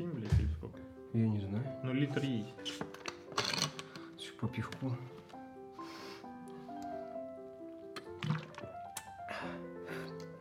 [0.00, 0.78] 7, блядь, или сколько?
[1.12, 1.62] Я не знаю.
[1.82, 2.54] Ну, литр есть.
[4.16, 4.96] Сейчас по пивку.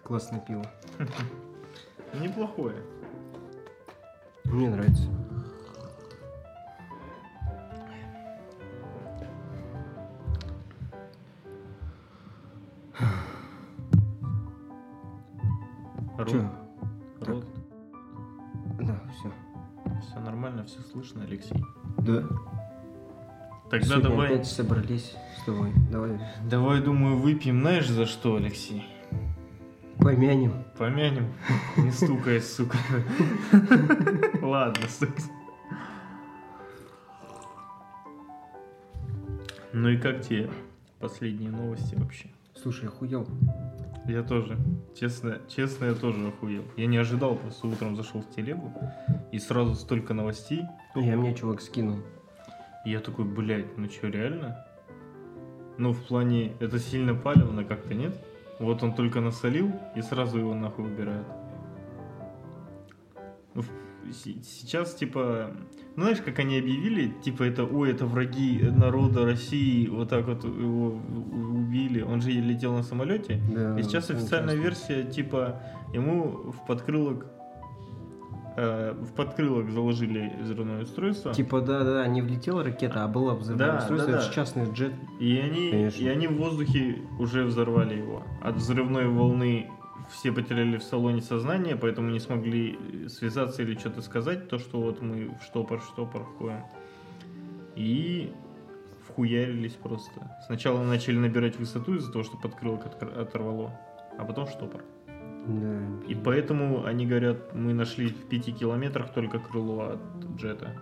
[0.01, 0.65] Классное пиво.
[2.21, 2.81] Неплохое.
[4.45, 5.03] Мне нравится.
[23.69, 24.33] Тогда Сегодня давай...
[24.33, 25.71] опять собрались с тобой.
[25.91, 26.19] Давай
[26.49, 28.83] Давай, думаю, выпьем, знаешь, за что, Алексей?
[29.99, 30.63] помянем.
[30.77, 31.33] Помянем.
[31.77, 32.77] Не стукай, сука.
[34.41, 35.21] Ладно, сука.
[39.71, 40.49] Ну и как тебе
[40.99, 42.27] последние новости вообще?
[42.55, 43.27] Слушай, охуел.
[44.07, 44.57] Я тоже,
[44.99, 46.63] честно, честно, я тоже охуел.
[46.75, 48.73] Я не ожидал, просто утром зашел в телегу,
[49.31, 50.63] и сразу столько новостей.
[50.95, 51.99] Я мне чувак скинул.
[52.85, 54.65] И я такой, блядь, ну что, реально?
[55.77, 58.19] Ну, в плане, это сильно палевно как-то, нет?
[58.59, 61.27] Вот он только насолил, и сразу его нахуй убирают.
[63.53, 63.63] Ну,
[64.11, 65.51] Сейчас, типа,
[65.95, 70.43] ну, знаешь, как они объявили, типа, это, ой, это враги народа России, вот так вот
[70.43, 70.99] его
[71.57, 72.01] убили.
[72.01, 73.39] Он же летел на самолете.
[73.53, 75.61] Да, И сейчас официальная версия, типа,
[75.93, 77.27] ему в подкрылок
[78.59, 81.33] э, в подкрылок заложили взрывное устройство.
[81.33, 84.11] Типа, да, да, не влетела ракета, а была взрывное Да, устройство.
[84.11, 84.27] да, Это да.
[84.29, 84.93] же частный джет.
[85.19, 86.03] И они, Конечно.
[86.03, 88.23] и они в воздухе уже взорвали его.
[88.41, 89.69] От взрывной волны
[90.09, 92.77] все потеряли в салоне сознание, поэтому не смогли
[93.09, 96.63] связаться или что-то сказать, то, что вот мы в штопор, штопор входим.
[97.75, 98.33] И
[99.07, 100.11] вхуярились просто.
[100.47, 103.79] Сначала начали набирать высоту из-за того, что подкрылок оторвало,
[104.17, 104.81] а потом штопор.
[105.47, 106.07] Да.
[106.07, 109.99] И поэтому они говорят, мы нашли в пяти километрах только крыло от
[110.35, 110.75] джета.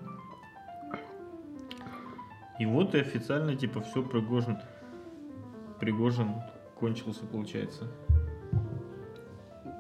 [2.60, 4.58] И вот и официально, типа, все, Пригожин,
[5.80, 6.34] Пригожин
[6.80, 7.92] кончился, получается.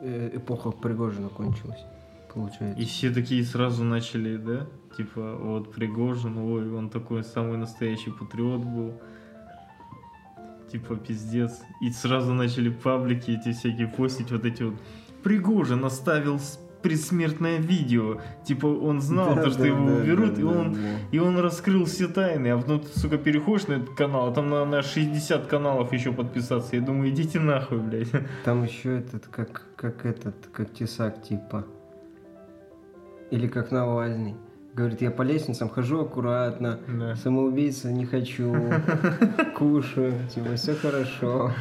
[0.01, 1.83] Э, Эпоха Пригожина кончилась,
[2.33, 2.79] получается.
[2.79, 4.67] И все такие сразу начали, да?
[4.95, 9.01] Типа, вот Пригожин, ой, он такой самый настоящий патриот был.
[10.71, 11.61] Типа, пиздец.
[11.81, 14.75] И сразу начали паблики эти всякие постить вот эти вот.
[15.23, 16.39] Пригожин оставил
[16.81, 18.21] предсмертное видео.
[18.45, 20.79] Типа, он знал, Да, то, что да, его да, уберут, да, и он да.
[21.11, 24.49] и он раскрыл все тайны, а потом ты, сука, переходишь на этот канал, а там
[24.49, 26.75] на, на 60 каналов еще подписаться.
[26.75, 28.11] Я думаю, идите нахуй, блядь.
[28.45, 31.65] Там еще этот, как, как этот, как тесак, типа.
[33.31, 34.35] Или как Навальный.
[34.77, 37.15] Говорит, я по лестницам хожу аккуратно, Да.
[37.15, 38.55] самоубийца не хочу,
[39.57, 41.51] кушаю, типа, все хорошо.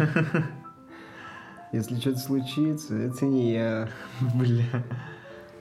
[1.72, 3.88] Если что-то случится, это не я.
[4.34, 4.65] Бля.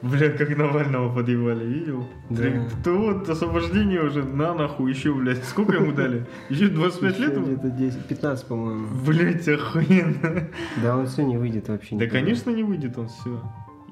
[0.01, 2.05] Бля, как Навального подъебали, видел?
[2.29, 2.43] Да.
[2.83, 5.43] То вот освобождение уже на нахуй еще, блядь.
[5.45, 6.25] Сколько ему дали?
[6.49, 7.41] Еще 25 лет?
[7.41, 8.87] Где-то 10, 15, по-моему.
[9.07, 10.49] Блять, охуенно.
[10.83, 11.95] Да, он все не выйдет вообще.
[11.95, 13.41] Да, конечно, не выйдет он все.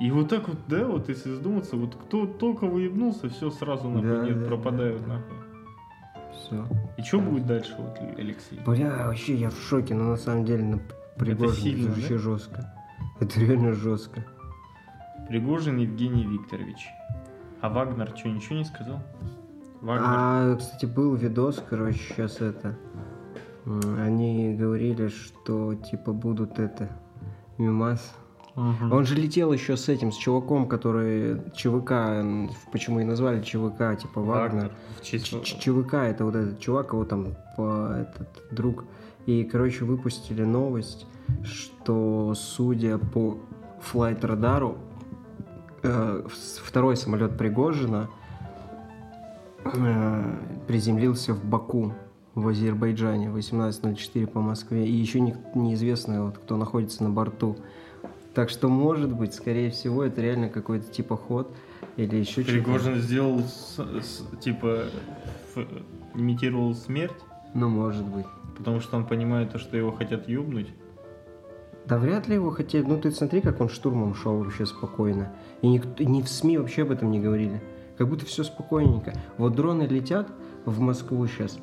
[0.03, 4.09] И вот так вот, да, вот если задуматься, вот кто только выебнулся, все сразу нахуй
[4.09, 5.13] Да, нет, да, пропадают да.
[5.13, 5.37] нахуй.
[6.33, 6.65] Все.
[6.97, 8.59] И что будет дальше, вот, Алексей?
[8.65, 10.81] Бля, вообще я в шоке, но на самом деле на
[11.17, 12.19] Пригожин это вообще да?
[12.19, 12.73] жестко.
[13.21, 14.25] Это реально жестко.
[15.29, 16.85] Пригожин Евгений Викторович.
[17.61, 18.99] А Вагнер что, ничего не сказал?
[19.79, 20.05] Вагнер.
[20.05, 22.75] А, кстати, был видос, короче, сейчас это.
[23.65, 26.89] Они говорили, что типа будут это
[27.57, 28.13] мимас.
[28.55, 28.91] Мгм.
[28.91, 32.23] Он же летел еще с этим, с чуваком, который ЧВК,
[32.71, 34.71] почему и назвали ЧВК, типа Вагнер.
[34.99, 35.25] В честь...
[35.25, 38.85] Ч- Ч- ЧВК это вот этот чувак, его там по этот друг.
[39.25, 41.07] И, короче, выпустили новость,
[41.43, 43.37] что судя по
[43.81, 44.77] флайт радару,
[45.81, 46.23] э,
[46.63, 48.09] второй самолет Пригожина
[49.65, 50.35] э,
[50.67, 51.93] приземлился в Баку
[52.35, 54.87] в Азербайджане 18.04 по Москве.
[54.87, 57.57] И еще не, неизвестно, вот, кто находится на борту.
[58.33, 61.53] Так что, может быть, скорее всего, это реально какой-то типа ход
[61.97, 62.51] или еще что-то.
[62.51, 64.85] Пригожин сделал, с- с- типа,
[65.55, 65.67] ф-
[66.15, 67.13] имитировал смерть,
[67.53, 68.25] Ну, может быть.
[68.57, 70.69] потому что он понимает, то, что его хотят ёбнуть.
[71.85, 72.83] Да вряд ли его хотели.
[72.83, 75.31] Ну ты смотри, как он штурмом шел вообще спокойно.
[75.61, 77.61] И никто, ни в СМИ вообще об этом не говорили.
[77.97, 79.13] Как будто все спокойненько.
[79.37, 80.31] Вот дроны летят
[80.65, 81.59] в Москву сейчас.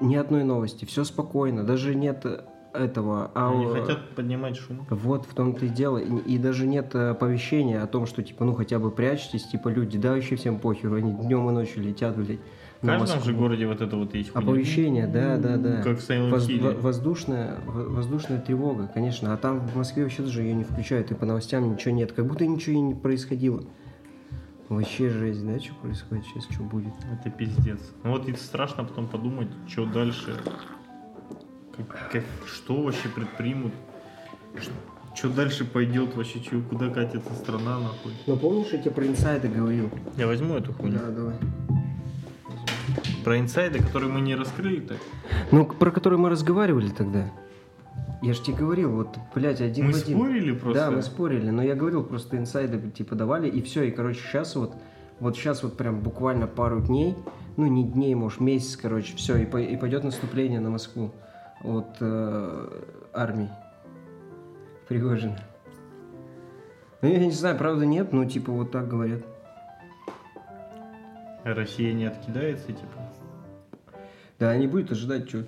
[0.00, 0.84] Ни одной новости.
[0.86, 1.62] Все спокойно.
[1.64, 2.40] Даже нет э,
[2.72, 3.30] этого.
[3.34, 4.86] А Они хотят поднимать шум.
[4.90, 5.98] Вот в том-то и дело.
[5.98, 9.68] И, и даже нет э, оповещения о том, что типа, ну хотя бы прячьтесь, типа
[9.68, 10.94] люди, да, вообще всем похеру.
[10.96, 12.40] Они днем и ночью летят, блядь.
[12.80, 13.24] В каждом Москву.
[13.24, 14.30] же городе вот это вот есть.
[14.32, 15.82] Оповещение, да, да, да.
[15.82, 19.34] Как в Silent Воз- воздушная, во- воздушная тревога, конечно.
[19.34, 22.12] А там в Москве вообще даже ее не включают, и по новостям ничего нет.
[22.12, 23.62] Как будто ничего и не происходило.
[24.70, 26.94] Вообще жесть, да, что происходит сейчас, что будет?
[27.20, 27.80] Это пиздец.
[28.04, 30.36] Ну вот и страшно потом подумать, что дальше.
[31.76, 33.72] Как- как- что вообще предпримут.
[35.14, 38.12] Что дальше пойдет вообще, чё, куда катится страна нахуй.
[38.26, 39.90] Ну помнишь, я тебе про инсайды говорил?
[40.16, 40.98] Я возьму эту хуйню.
[40.98, 41.34] Да, давай.
[43.24, 44.98] Про инсайды, которые мы не раскрыли так.
[45.52, 47.30] Ну, про который мы разговаривали тогда.
[48.22, 50.16] Я же тебе говорил, вот, блядь, один Мы в один.
[50.18, 50.84] спорили просто.
[50.86, 54.56] Да, мы спорили, но я говорил, просто инсайды типа давали, и все, и, короче, сейчас
[54.56, 54.74] вот,
[55.20, 57.14] вот сейчас вот прям буквально пару дней,
[57.56, 61.12] ну, не дней, может, месяц, короче, все, и, по- и пойдет наступление на Москву
[61.62, 63.50] от э, армии
[64.88, 65.38] Пригожина.
[67.02, 69.22] Ну, я не знаю, правда нет, ну, типа, вот так говорят.
[71.44, 73.00] Россия не откидается, типа.
[74.38, 75.46] Да, они будут ожидать, что?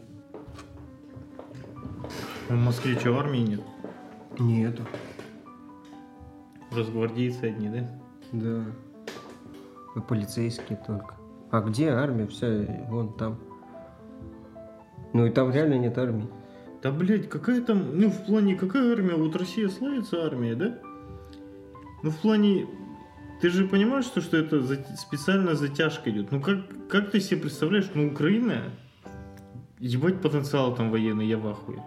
[2.49, 3.61] В Москве что, армии нет?
[4.39, 4.83] Нету.
[6.71, 7.89] Росгвардейцы одни, да?
[8.33, 8.65] Да.
[9.97, 11.15] И полицейские только.
[11.51, 12.27] А где армия?
[12.27, 12.47] Вся
[12.89, 13.39] вон там.
[15.13, 16.27] Ну и там реально нет армии.
[16.83, 19.15] Да, блядь, какая там, ну, в плане, какая армия?
[19.15, 20.79] Вот Россия славится армия, да?
[22.03, 22.67] Ну, в плане,
[23.41, 26.33] ты же понимаешь, что, что это за- специальная затяжка идет?
[26.33, 28.63] Ну, как, как ты себе представляешь, ну, Украина,
[29.79, 31.81] ебать потенциал там военный, я в ахуе.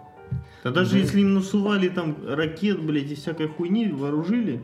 [0.64, 0.98] Да даже Да.
[0.98, 4.62] если им насували там ракет, блядь, и всякой хуйни, вооружили,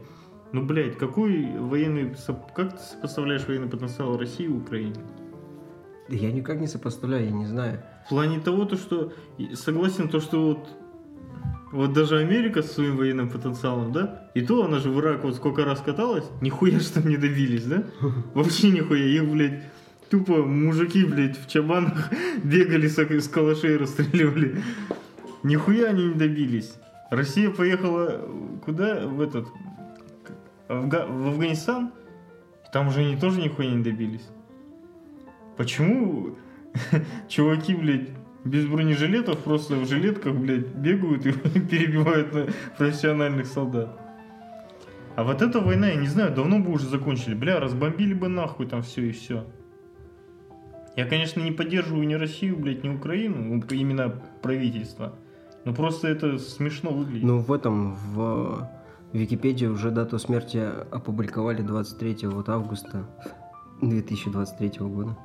[0.53, 2.15] ну, блядь, какой военный,
[2.55, 4.97] как ты представляешь военный потенциал России и Украины?
[6.09, 7.83] Да Я никак не сопоставляю, я не знаю.
[8.07, 9.13] В плане того, то, что
[9.55, 10.69] согласен, то, что вот,
[11.71, 15.37] вот даже Америка со своим военным потенциалом, да, и то она же в Ирак вот
[15.37, 17.85] сколько раз каталась, нихуя что там не добились, да?
[18.35, 19.63] Вообще нихуя, их, блядь,
[20.11, 22.11] тупо мужики, блядь, в чабанах
[22.45, 24.61] бегали с, с калашей расстреливали.
[25.43, 26.75] Нихуя они не добились.
[27.11, 28.29] Россия поехала
[28.65, 29.07] куда?
[29.07, 29.49] В этот,
[30.69, 31.93] Афга- в Афганистан,
[32.73, 34.27] там уже они тоже нихуя не добились.
[35.63, 36.35] Почему
[37.29, 38.09] чуваки, блядь,
[38.45, 41.31] без бронежилетов, просто в жилетках, блядь, бегают и
[41.71, 43.97] перебивают на профессиональных солдат?
[45.15, 47.35] А вот эта война, я не знаю, давно бы уже закончили.
[47.35, 49.45] Бля, разбомбили бы нахуй там все и все.
[50.97, 55.13] Я, конечно, не поддерживаю ни Россию, блядь, ни Украину, ну, именно правительство.
[55.65, 57.23] Но просто это смешно выглядит.
[57.23, 58.69] Ну в этом, в
[59.13, 60.59] Википедии уже дату смерти
[60.91, 63.07] опубликовали 23 вот августа
[63.81, 65.17] 2023 года.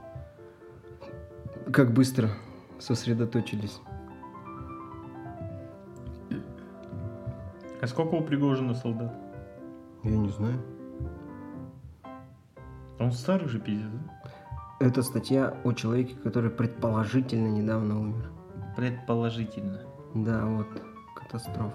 [1.72, 2.30] Как быстро
[2.80, 3.82] сосредоточились.
[7.82, 9.14] А сколько у Пригожина солдат?
[10.04, 10.62] Я не знаю.
[13.00, 14.30] Он старый же пиздец, да?
[14.80, 18.32] Это статья о человеке, который предположительно недавно умер.
[18.76, 19.82] Предположительно.
[20.16, 20.68] Да, вот,
[21.16, 21.74] катастрофа.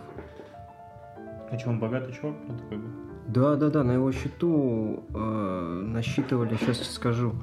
[1.50, 2.37] А что, он богатый чувак?
[2.49, 2.88] Ну, такой был.
[3.29, 7.35] Да, да, да, на его счету э, насчитывали, сейчас скажу.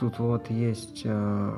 [0.00, 1.52] Тут вот есть э,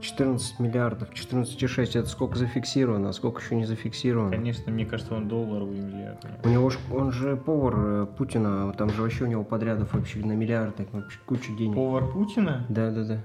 [0.00, 1.98] 14 миллиардов, 14,6.
[1.98, 4.30] Это сколько зафиксировано, а сколько еще не зафиксировано.
[4.30, 6.26] Конечно, мне кажется, он долларовый миллиард.
[6.42, 10.18] У него ж, он же повар э, Путина, там же вообще у него подрядов вообще
[10.26, 11.76] на миллиарды, вообще куча денег.
[11.76, 12.66] Повар Путина?
[12.68, 13.18] Да, да, да.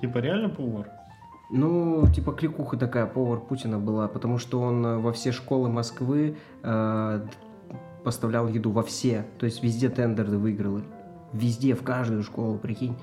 [0.00, 0.88] Типа реально повар?
[1.50, 6.38] Ну, типа кликуха такая, повар Путина была, потому что он э, во все школы Москвы
[6.62, 7.26] э,
[8.04, 9.26] поставлял еду, во все.
[9.38, 10.80] То есть везде тендеры выиграл.
[11.32, 12.96] Везде, в каждую школу, прикинь.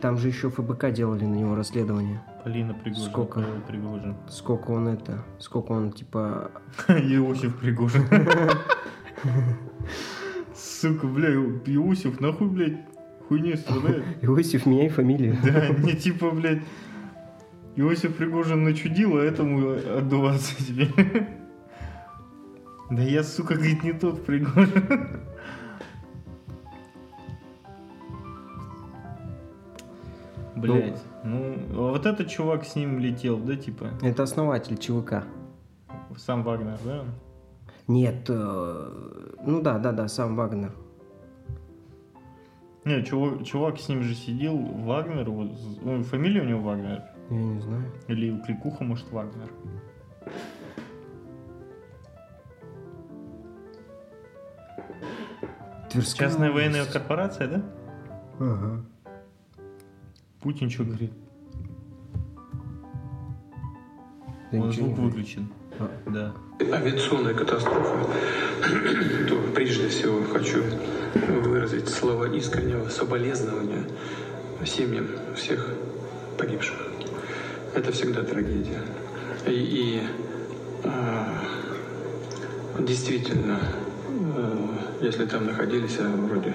[0.00, 2.22] Там же еще ФБК делали на него расследование.
[2.42, 3.10] Полина Пригожин.
[3.10, 3.40] Сколько?
[3.40, 4.16] Павел Пригожин.
[4.28, 6.50] Сколько он это, сколько он, типа...
[6.88, 8.06] Иосиф Пригожин.
[10.54, 12.78] Сука, бля, Иосиф, нахуй, блядь,
[13.28, 14.04] хуйней страдает.
[14.22, 15.36] Иосиф, меняй фамилию.
[15.44, 16.62] Да, не типа, блядь,
[17.76, 20.94] Иосиф Пригожин начудил, а этому отдуваться теперь.
[22.90, 25.20] Да я, сука, говорит, не тот Пригожин.
[30.60, 35.24] Блять, ну, а вот этот чувак с ним летел, да, типа, Это основатель ЧВК.
[36.16, 37.04] сам Вагнер, да?
[37.88, 38.88] Нет, э,
[39.46, 40.72] ну да, да, да, сам Вагнер.
[42.84, 45.50] Не, чувак, чувак с ним же сидел, Вагнер, вот,
[45.82, 47.84] ну, фамилия у него Вагнер, Я не знаю.
[48.08, 49.50] или Кликуха, может, Вагнер.
[55.90, 57.62] Тверская Частная военная корпорация, да?
[58.38, 58.84] Ага.
[60.40, 61.12] Путин что говорит?
[64.52, 65.48] Да Он звук выключен.
[65.78, 66.34] А, Да.
[66.60, 67.96] авиационной катастрофы,
[69.28, 70.62] то прежде всего хочу
[71.42, 73.84] выразить слова искреннего соболезнования
[74.64, 75.06] семьям
[75.36, 75.74] всех
[76.38, 76.76] погибших.
[77.74, 78.82] Это всегда трагедия.
[79.46, 80.02] И, и,
[80.84, 81.44] а,
[82.80, 83.58] действительно,
[84.36, 84.68] а,
[85.02, 86.54] если там находились, а вроде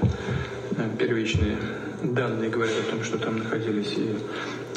[0.77, 1.57] э, первичные
[2.13, 4.15] данные говорят о том, что там находились и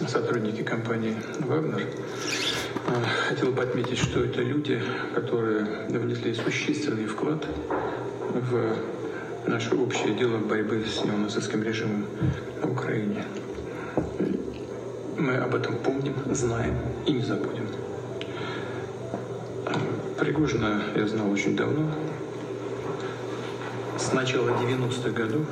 [0.07, 1.83] сотрудники компании «Вагнер».
[2.87, 4.81] Э, хотел бы отметить, что это люди,
[5.15, 7.45] которые внесли существенный вклад
[8.33, 12.07] в наше общее дело борьбы с неонацистским режимом
[12.63, 13.25] на Украине.
[15.17, 17.67] Мы об этом помним, знаем и не забудем.
[20.19, 21.91] Пригожина я знал очень давно,
[23.99, 25.47] с начала 90-х годов.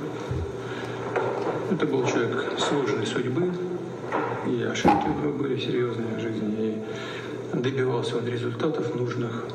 [1.68, 3.50] Это был человек сложной судьбы,
[4.46, 6.82] и ошибки у него были серьезные в жизни,
[7.52, 9.46] и добивался он результатов нужных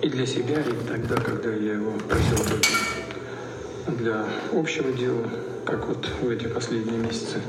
[0.00, 2.38] и для себя, и тогда, когда я его просил
[3.86, 5.28] для общего дела,
[5.66, 7.40] как вот в эти последние месяцы.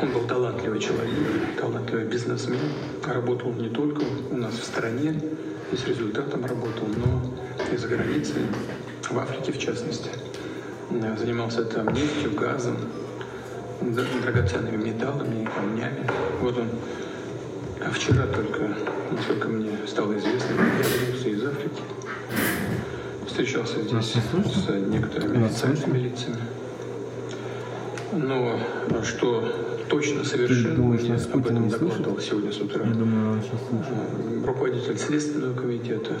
[0.00, 2.60] Он был талантливый человек, талантливый бизнесмен,
[3.04, 5.20] работал не только у нас в стране,
[5.72, 7.34] и с результатом работал, но
[7.72, 8.42] и за границей,
[9.10, 10.10] в Африке в частности.
[10.90, 12.76] Занимался там нефтью, газом,
[13.80, 16.06] драгоценными металлами и камнями.
[16.40, 16.68] Вот он
[17.86, 18.74] а вчера только,
[19.12, 21.82] насколько мне стало известно, вернулся из Африки.
[23.26, 26.38] Встречался здесь с некоторыми официальными лицами.
[28.12, 28.58] Но
[29.04, 29.44] что
[29.88, 32.84] точно совершенно думаешь, мне нас об этом докладывал сегодня с утра.
[32.84, 33.92] Я думаю, он сейчас слышит.
[33.92, 36.14] Э, руководитель Следственного комитета.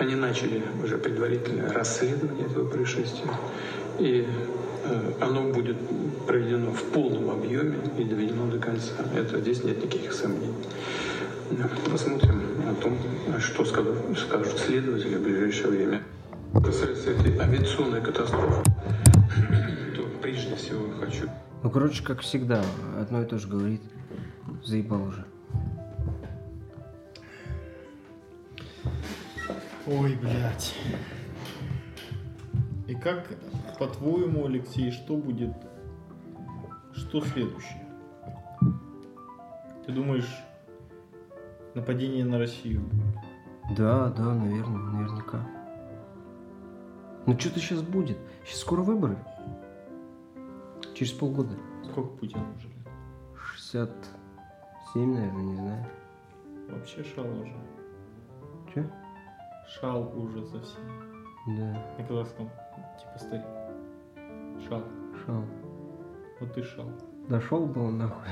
[0.00, 3.30] Они начали уже предварительное расследование этого происшествия.
[3.98, 4.26] И
[4.84, 5.76] э, оно будет
[6.26, 8.94] проведено в полном объеме и доведено до конца.
[9.14, 10.54] Это здесь нет никаких сомнений.
[11.92, 12.96] Посмотрим о том,
[13.40, 16.02] что скажут, следователи в ближайшее время.
[16.54, 18.64] Касается этой авиационной катастрофы,
[19.94, 21.28] то прежде всего хочу
[21.62, 22.64] Ну, короче, как всегда,
[22.98, 23.82] одно и то же говорит.
[24.64, 25.26] Заебал уже.
[29.86, 30.74] Ой, блядь.
[32.86, 33.26] И как,
[33.78, 35.54] по-твоему, Алексей, что будет,
[36.92, 37.86] что следующее?
[39.86, 40.28] Ты думаешь,
[41.74, 43.76] нападение на Россию будет?
[43.76, 45.46] Да, да, наверное, наверняка.
[47.26, 48.18] Ну что-то сейчас будет.
[48.44, 49.16] Сейчас скоро выборы.
[50.94, 51.54] Через полгода.
[51.84, 52.88] Сколько Путин уже лет?
[53.54, 55.86] 67, наверное, не знаю.
[56.68, 57.54] Вообще шал уже.
[58.74, 58.90] Че?
[59.78, 60.82] Шал уже совсем.
[61.46, 62.50] Да, когда сказал,
[62.98, 63.46] типа старик.
[64.68, 64.82] Шал.
[65.24, 65.44] шел.
[66.40, 66.90] Вот ты шал.
[67.28, 68.26] Дошел бы он нахуй.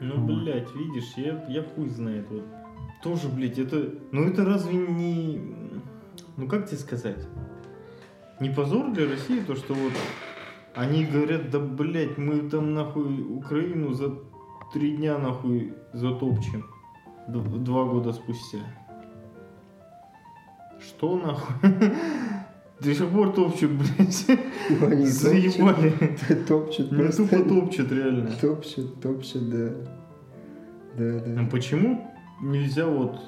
[0.00, 2.26] Ну, блядь, видишь, я, я хуй знает.
[2.30, 2.42] Вот.
[3.02, 3.92] Тоже, блядь, это...
[4.12, 5.54] Ну, это разве не...
[6.38, 7.28] Ну, как тебе сказать?
[8.40, 9.92] Не позор для России то, что вот
[10.74, 14.18] они говорят, да, блядь, мы там, нахуй, Украину за
[14.72, 16.64] три дня, нахуй, затопчем.
[17.32, 18.58] Два года спустя.
[20.80, 21.56] Что, нахуй?
[22.80, 24.26] До сих пор топчут, блядь.
[24.70, 25.90] Ну, они Заебали.
[25.90, 27.28] топчут, Топчут Ну, просто.
[27.28, 28.30] тупо топчут, реально.
[28.40, 29.68] Топчут, топчут, да.
[30.96, 31.50] Да, Ну да.
[31.50, 32.10] почему
[32.42, 33.20] нельзя вот...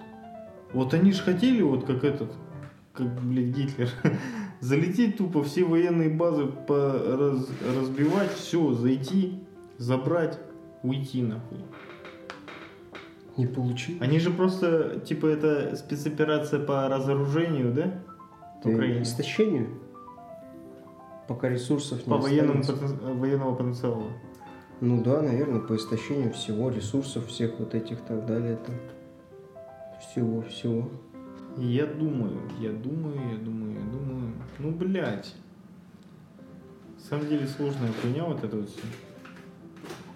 [0.73, 2.33] Вот они же хотели вот как этот,
[2.95, 3.91] как, блядь, Гитлер,
[4.61, 9.39] залететь тупо, все военные базы пораз- разбивать, все, зайти,
[9.77, 10.41] забрать,
[10.83, 11.59] уйти нахуй.
[13.37, 14.01] Не получилось.
[14.03, 17.95] Они же просто, типа, это спецоперация по разоружению, да?
[18.65, 19.03] Э, Украине.
[19.03, 19.69] Истощению.
[21.29, 24.05] Пока ресурсов не По военному потен- военного потенциала.
[24.81, 28.57] Ну да, наверное, по истощению всего, ресурсов всех вот этих так далее.
[28.57, 28.75] Там.
[30.01, 30.91] Всего, всего.
[31.57, 34.33] И я думаю, я думаю, я думаю, я думаю.
[34.59, 35.35] Ну, блядь.
[36.97, 38.81] На самом деле сложная хуйня вот это вот все.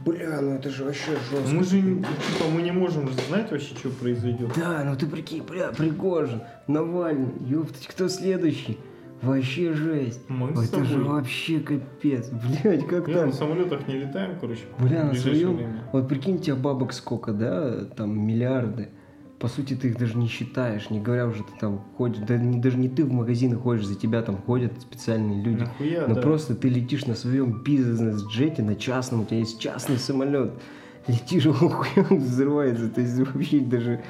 [0.06, 1.52] Бля, ну это же вообще жестко.
[1.52, 4.52] Мы же, типа, мы не можем знать вообще, что произойдет.
[4.56, 8.78] Да, ну ты прикинь, бля, Пригожин, Навальный, ёптать, кто следующий?
[9.22, 10.20] Вообще жесть.
[10.28, 11.08] Мы это же тобой.
[11.08, 12.28] вообще капец.
[12.28, 13.26] Блять, как Я там?
[13.28, 14.60] на самолетах не летаем, короче.
[14.78, 15.56] Бля, на своем...
[15.56, 15.82] время.
[15.92, 17.86] Вот прикинь, у тебя бабок сколько, да?
[17.96, 18.90] Там миллиарды.
[19.38, 22.58] По сути, ты их даже не считаешь, не говоря уже, ты там ходишь, да не,
[22.58, 25.60] даже не ты в магазины ходишь, за тебя там ходят специальные люди.
[25.60, 26.20] Нахуя, Ну да.
[26.22, 30.52] просто ты летишь на своем бизнес-джете, на частном, у тебя есть частный самолет.
[31.06, 32.88] Летишь, хуя взрывается.
[32.88, 34.00] То есть вообще даже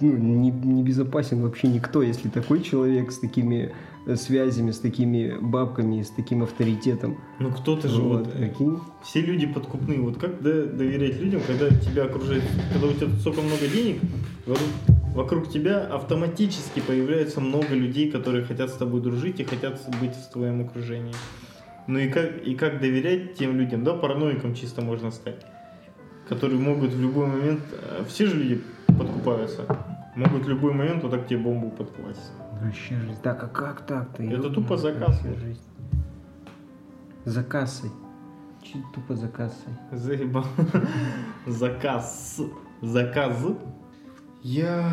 [0.00, 3.72] ну, не, не безопасен вообще никто, если такой человек с такими
[4.14, 7.18] связями, с такими бабками, с таким авторитетом.
[7.40, 8.28] Ну кто-то же вот...
[8.28, 8.78] э, прикинь.
[9.02, 10.00] Все люди подкупные.
[10.00, 12.44] Вот как до- доверять людям, когда тебя окружает...
[12.72, 14.00] Когда у тебя столько много денег,
[14.46, 14.68] вокруг,
[15.14, 20.30] вокруг тебя автоматически появляется много людей, которые хотят с тобой дружить и хотят быть в
[20.30, 21.14] твоем окружении.
[21.88, 25.44] Ну и как, и как доверять тем людям, да, параноикам чисто можно стать,
[26.28, 27.60] которые могут в любой момент...
[27.72, 29.64] э, Все же люди подкупаются.
[30.16, 32.32] Могут в любой момент вот так тебе бомбу подкласть.
[32.62, 33.20] Вообще жизнь.
[33.22, 34.22] Так, а как так-то?
[34.22, 35.38] Это тупо вот.
[35.38, 35.60] жизнь.
[37.26, 37.90] За кассой.
[38.62, 39.72] Чуть тупо за кассой.
[39.92, 40.46] Заебал.
[41.46, 42.40] Заказ.
[42.80, 43.46] Заказ.
[44.42, 44.90] Я...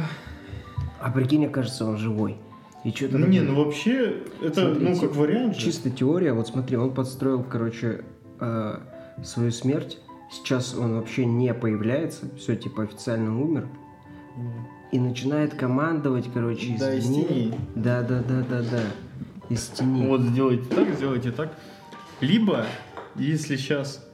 [0.99, 2.37] А прикинь, мне кажется, он живой.
[2.83, 5.61] И что-то Ну не, ну вообще, это, Смотри, ну, как вариант же.
[5.61, 8.03] Чисто теория, вот смотри, он подстроил, короче,
[8.41, 8.79] э,
[9.23, 9.99] свою смерть.
[10.31, 13.69] Сейчас он вообще не появляется, все, типа, официально умер.
[14.91, 17.53] И начинает командовать, короче, из Да, из теней.
[17.75, 18.83] Да, да, да, да, да.
[19.49, 20.07] Из тени.
[20.07, 21.57] Вот сделайте так, сделайте так.
[22.21, 22.65] Либо,
[23.15, 24.07] если сейчас...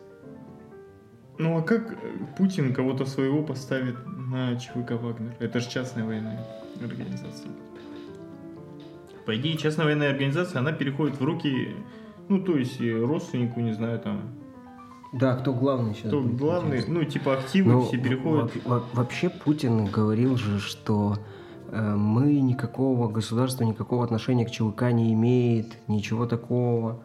[1.38, 1.96] Ну а как э,
[2.38, 5.34] Путин кого-то своего поставит на ЧВК Вагнер?
[5.40, 6.46] Это же частная военная
[6.82, 7.52] организация.
[9.26, 11.76] По идее, частная военная организация, она переходит в руки,
[12.28, 14.39] ну то есть и родственнику, не знаю, там,
[15.12, 16.08] Да, кто главный сейчас?
[16.08, 16.94] кто будет, главный, интересно?
[17.00, 18.52] ну типа активы Ну, все переходят.
[18.66, 21.18] во- во- вообще Путин говорил же, что
[21.72, 27.02] э, мы никакого государства, никакого отношения к ЧВК не имеет, ничего такого.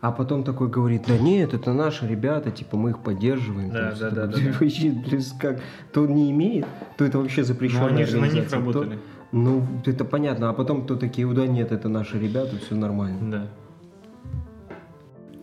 [0.00, 3.70] А потом такой говорит, да нет, это наши ребята, типа мы их поддерживаем.
[3.70, 4.38] Да, да, да, да.
[4.60, 5.60] Вообще, блин, как,
[5.92, 6.66] то не имеет,
[6.96, 8.98] то это вообще запрещенная они же на них работали.
[9.32, 13.30] Ну, это понятно, а потом кто такие, да нет, это наши ребята, все нормально.
[13.30, 13.46] Да.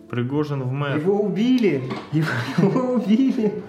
[0.08, 0.98] Пригожин в мэр.
[0.98, 1.82] Его убили!
[2.12, 3.62] Его, его убили!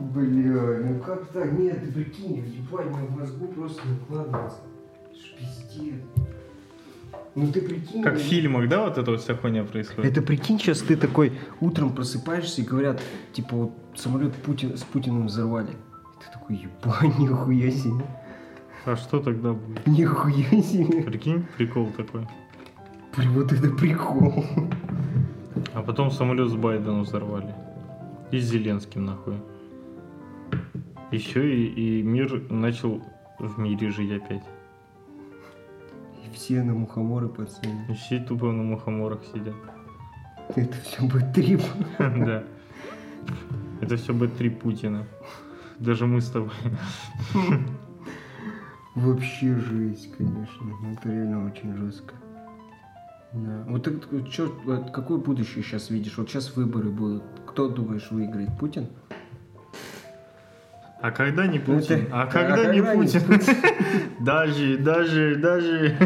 [0.00, 1.52] Бля, ну как так?
[1.52, 4.58] Нет, ты прикинь, ебать, мне в мозгу просто не укладывается.
[5.14, 5.94] Ж Пиздец.
[7.34, 8.02] Ну ты прикинь.
[8.02, 10.10] Как в ну, фильмах, да, вот это вот вся хуйня происходит?
[10.10, 13.00] Это прикинь, сейчас ты такой утром просыпаешься и говорят,
[13.32, 15.70] типа, вот самолет Путин, с Путиным взорвали.
[15.70, 18.04] И ты такой, ебать, нихуя себе.
[18.84, 19.86] А что тогда будет?
[19.86, 21.02] Нихуя себе.
[21.02, 22.26] Прикинь, прикол такой.
[23.16, 24.44] Блин, вот это прикол.
[25.74, 27.54] А потом самолет с Байденом взорвали.
[28.30, 29.36] И с Зеленским нахуй.
[31.10, 33.02] Еще и, и мир начал
[33.38, 34.44] в мире жить опять.
[36.24, 37.86] И все на мухоморы пацаны.
[37.90, 39.54] И все тупо на мухоморах сидят.
[40.56, 41.60] Это все будет трип.
[41.98, 42.44] Да.
[43.80, 45.06] Это все Б3 Путина.
[45.78, 46.50] Даже мы с тобой.
[48.94, 50.64] Вообще жесть, конечно.
[50.64, 52.14] Ну, Это реально очень жестко.
[53.34, 53.64] Да.
[53.66, 53.94] Вот так,
[54.30, 54.52] чё,
[54.92, 56.18] какое будущее сейчас видишь?
[56.18, 57.22] Вот сейчас выборы будут.
[57.46, 58.50] Кто думаешь выиграет?
[58.58, 58.88] Путин?
[61.00, 62.02] А когда не Ну, Путин?
[62.02, 63.20] это- А а когда не когда не Путин?
[64.24, 65.96] Даже, даже, даже...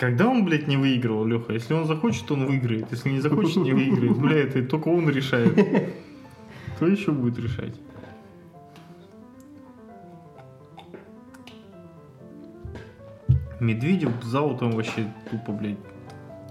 [0.00, 1.52] Когда он, блядь, не выигрывал, Леха?
[1.52, 2.86] Если он захочет, он выиграет.
[2.90, 4.16] Если не захочет, не выиграет.
[4.18, 5.54] Бля, это только он решает.
[6.76, 7.74] Кто еще будет решать?
[13.60, 15.78] Медведев зал там вообще тупо, блядь.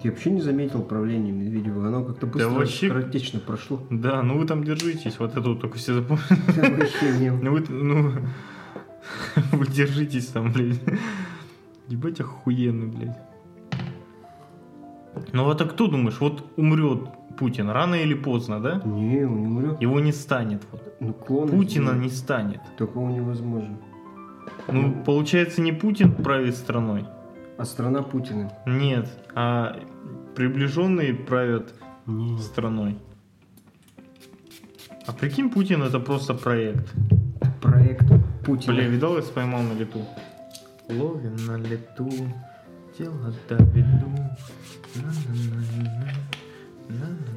[0.04, 1.88] Я вообще не заметил правление Медведева.
[1.88, 3.82] Оно как-то быстро, вообще- скоротечно прошло.
[3.90, 7.30] Да, ну вы там держитесь, вот это вот только все запомнили.
[7.30, 7.40] Да.
[7.42, 8.12] Ну вы, ну,
[9.52, 10.80] вы держитесь там, блядь.
[11.88, 13.18] Ебать охуенный, блядь.
[15.34, 18.82] Ну вот а кто думаешь, вот умрет Путин рано или поздно, да?
[18.86, 19.82] Не, он не умрет.
[19.82, 20.62] Его не станет.
[20.72, 20.96] Вот.
[21.00, 21.50] Ну, клон.
[21.50, 22.62] Путина не станет.
[22.78, 23.78] Такого невозможно.
[24.68, 27.06] Ну, получается, не Путин правит страной.
[27.58, 28.52] А страна Путина?
[28.66, 29.80] Нет, а
[30.36, 31.74] приближенные правят
[32.06, 32.38] Не.
[32.40, 32.98] страной.
[35.08, 36.92] А прикинь, Путин это просто проект.
[37.62, 38.06] Проект
[38.46, 38.74] Путина.
[38.74, 40.02] Бля, видал, я поймал на лету.
[40.90, 42.10] Ловим на лету,
[42.98, 44.12] дело доведу.
[44.96, 46.14] На-на-на-на-на,
[46.90, 47.35] на-на-на-на-на-на-на-на.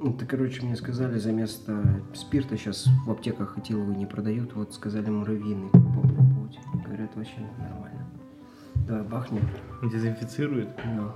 [0.00, 4.54] Ну, ты, короче, мне сказали, за место спирта сейчас в аптеках этиловый не продают.
[4.54, 6.58] Вот сказали муравьиный попробовать.
[6.84, 8.06] Говорят, вообще нормально.
[8.86, 9.48] Давай бахнем.
[9.82, 10.68] Дезинфицирует.
[10.84, 11.14] Да.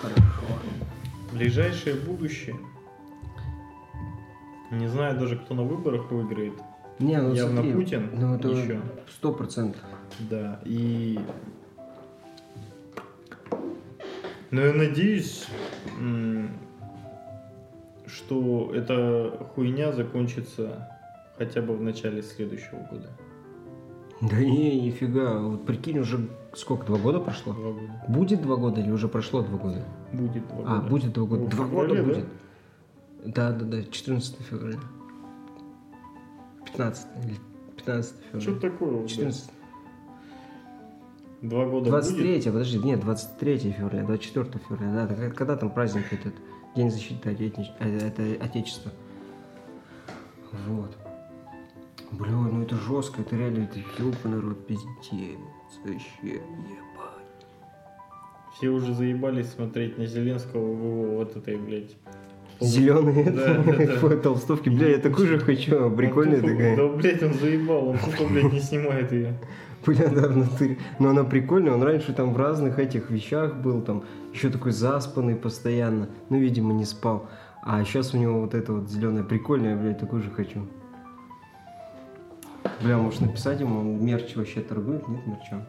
[0.00, 0.20] Хорошо.
[1.32, 2.56] Ближайшее будущее.
[4.70, 6.54] Не знаю даже, кто на выборах выиграет.
[6.98, 8.80] Не, ну Явно смотри, Путин ну это еще.
[9.08, 9.80] сто процентов.
[10.28, 11.18] Да, и...
[14.50, 15.46] Но я надеюсь,
[18.06, 20.88] что эта хуйня закончится
[21.38, 23.08] хотя бы в начале следующего года.
[24.20, 25.38] Да не, нифига.
[25.40, 27.54] Вот прикинь, уже сколько, два года прошло?
[27.54, 27.92] Два года.
[28.08, 29.82] Будет два года или уже прошло два года?
[30.12, 30.88] Будет два А, года.
[30.90, 31.42] будет два года.
[31.42, 32.02] Ну, в Два феврале, года да?
[33.22, 33.34] будет.
[33.34, 34.78] Да, да, да, 14 февраля.
[36.66, 37.36] 15 или
[37.76, 38.40] 15 февраля.
[38.40, 38.90] Что такое?
[38.90, 39.30] вот, да?
[41.40, 41.48] 14.
[41.48, 46.34] Два года 23, подожди, нет, 23 февраля, 24 февраля, да, так когда там праздник этот,
[46.76, 48.92] День защиты Отече- э, это Отечества.
[50.68, 50.96] Вот.
[52.12, 54.86] Бля, ну это жестко, это реально, это ёбаный народ пиздец.
[55.84, 57.46] Вообще, ебать.
[58.54, 61.96] Все уже заебались смотреть на Зеленского в его вот этой, блядь.
[62.60, 64.16] Зеленые Да, да, да.
[64.18, 66.76] толстовки, бля, я такую же хочу, прикольная такая.
[66.76, 69.34] Да, блядь, он заебал, он тупо, блядь, не снимает ее.
[69.86, 70.78] Бля, да, в натуре.
[70.98, 75.36] Но она прикольная, он раньше там в разных этих вещах был, там, еще такой заспанный
[75.36, 76.08] постоянно.
[76.28, 77.28] Ну, видимо, не спал.
[77.62, 80.66] А сейчас у него вот это вот зеленое прикольное, блядь, такую же хочу.
[82.82, 85.66] Бля, может написать ему, он мерч вообще торгует, нет мерча?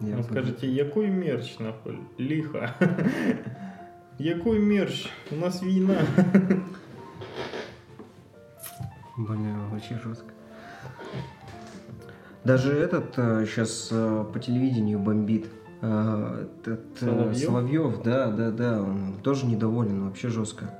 [0.00, 1.98] Я скажите, якой мерч, нахуй?
[2.18, 2.74] Лихо.
[4.18, 5.08] Якой мерч?
[5.32, 5.96] У нас війна.
[9.16, 10.34] Бля, вообще жестко.
[12.44, 13.14] Даже этот
[13.46, 15.46] сейчас по телевидению бомбит.
[15.86, 17.38] А, этот, э, Соловьев?
[17.38, 20.70] Соловьев, да, да, да, он тоже недоволен, вообще жестко.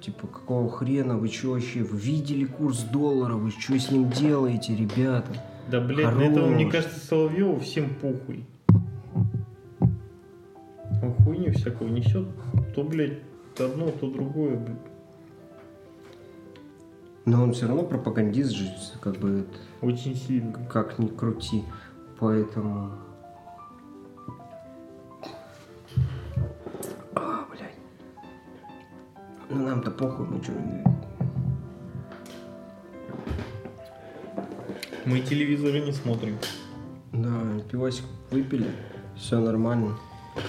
[0.00, 4.76] Типа, какого хрена, вы что вообще, вы видели курс доллара, вы что с ним делаете,
[4.76, 5.32] ребята?
[5.68, 6.84] Да, блядь, на этого, мне Хорош.
[6.84, 8.44] кажется, Соловьеву всем похуй.
[11.02, 12.26] Он хуйню всякую несет.
[12.76, 13.18] То, блядь,
[13.56, 14.93] то одно, то другое, блядь.
[17.24, 20.52] Но он все равно пропагандист же, как бы, это, Очень сильно.
[20.68, 21.64] как ни крути.
[22.18, 22.92] Поэтому...
[27.14, 27.74] А, блядь.
[29.48, 30.52] Ну нам-то похуй, мы что...
[35.06, 36.38] Мы телевизоры не смотрим.
[37.12, 38.70] Да, пивасик выпили,
[39.16, 39.96] все нормально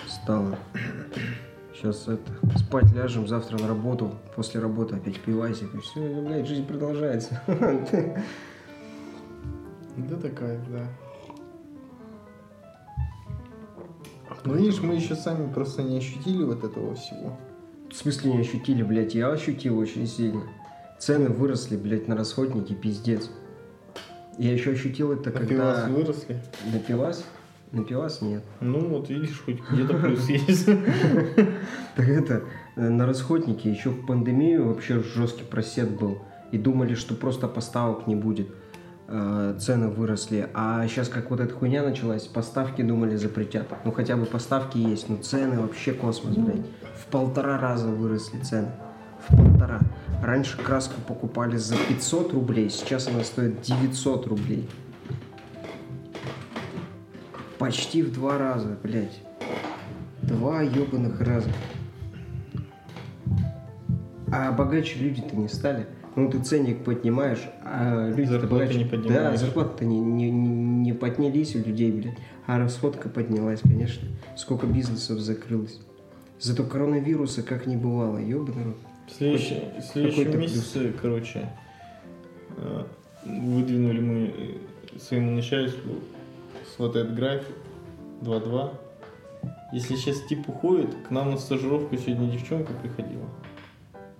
[0.07, 0.57] стало.
[1.85, 6.65] Сейчас это, спать ляжем, завтра на работу, после работы опять пивасик, и все, блядь, жизнь
[6.65, 7.41] продолжается.
[9.97, 10.87] Да такая, да.
[14.43, 17.37] Ну, видишь, мы еще сами просто не ощутили вот этого всего.
[17.89, 20.41] В смысле не ощутили, блядь, я ощутил очень сильно.
[20.99, 23.29] Цены выросли, блядь, на расходники, пиздец.
[24.37, 25.47] Я еще ощутил это, А когда...
[25.47, 26.43] пивас выросли?
[26.73, 26.79] На
[27.71, 27.81] пивас?
[27.81, 28.43] На пивас нет.
[28.61, 30.69] Ну, вот видишь, хоть где-то плюс есть.
[31.95, 32.43] Так это,
[32.75, 36.19] э, на расходнике еще в пандемию вообще жесткий просед был.
[36.51, 38.49] И думали, что просто поставок не будет.
[39.07, 40.49] Э, Цены выросли.
[40.53, 43.67] А сейчас как вот эта хуйня началась, поставки думали запретят.
[43.85, 46.65] Ну хотя бы поставки есть, но цены вообще космос, блядь.
[46.97, 48.71] В полтора раза выросли цены.
[49.27, 49.79] В полтора.
[50.23, 54.67] Раньше краску покупали за 500 рублей, сейчас она стоит 900 рублей.
[57.65, 59.19] Почти в два раза, блядь.
[60.21, 61.49] Два ебаных раза.
[64.31, 65.87] А богаче люди-то не стали.
[66.15, 69.31] Ну, ты ценник поднимаешь, а люди Зарплаты не поднимаешь.
[69.31, 72.19] Да, зарплаты-то не, не, не, поднялись у людей, блядь.
[72.45, 74.07] А расходка поднялась, конечно.
[74.37, 75.79] Сколько бизнесов закрылось.
[76.39, 78.77] Зато коронавируса как не бывало, ебаный рот.
[79.07, 81.49] В следующем, в следующем месяце, короче,
[82.57, 82.83] э,
[83.25, 84.33] выдвинули мы
[84.99, 85.95] своему начальству
[86.77, 87.55] вот этот график
[88.21, 88.73] 2-2.
[89.73, 93.25] Если сейчас тип уходит, к нам на стажировку сегодня девчонка приходила.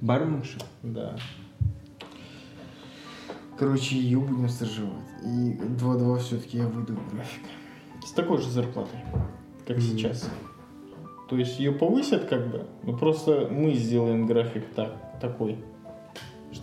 [0.01, 0.59] Барменша?
[0.83, 1.15] Да.
[3.57, 5.05] Короче, ее будем стажировать.
[5.23, 7.43] И 2-2 все-таки я выйду в график.
[8.05, 8.99] С такой же зарплатой,
[9.65, 9.81] как Мгм.
[9.81, 10.29] сейчас.
[11.29, 15.57] То есть ее повысят как бы, но просто мы сделаем график так, такой,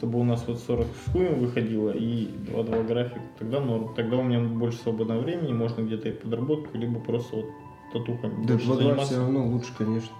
[0.03, 3.95] чтобы у нас вот 40 с хуем выходило и 2-2 график, тогда норм.
[3.95, 7.45] Тогда у меня больше свободного времени, можно где-то и подработку, либо просто вот
[7.93, 9.05] татухами Да, больше 2 заниматься.
[9.05, 10.13] все равно лучше, конечно.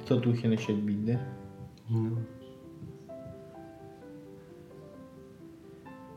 [0.00, 1.20] И татухи начать бить, да?
[1.90, 2.16] Ну.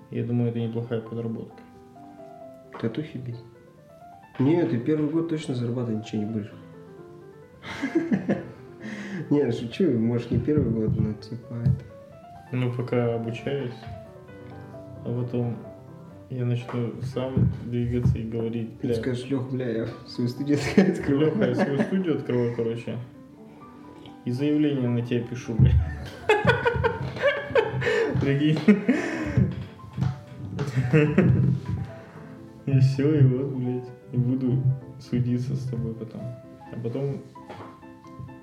[0.09, 1.61] Я думаю, это неплохая подработка.
[2.79, 3.43] Татухи бить?
[4.39, 6.53] Нет, ты первый год точно зарабатывать ничего не будешь.
[9.29, 11.85] Не, шучу, может не первый год, но типа это...
[12.51, 13.75] Ну, пока обучаюсь,
[15.03, 15.57] а потом
[16.29, 21.27] я начну сам двигаться и говорить, Ты бля, скажешь, Лех, бля, я свою студию открываю.
[21.27, 22.97] Леха, я свою студию открываю, короче.
[24.25, 25.71] И заявление на тебя пишу, бля.
[28.21, 28.59] Прикинь.
[32.65, 33.87] И все, и вот, блядь.
[34.11, 34.61] И буду
[34.99, 36.21] судиться с тобой потом.
[36.71, 37.21] А потом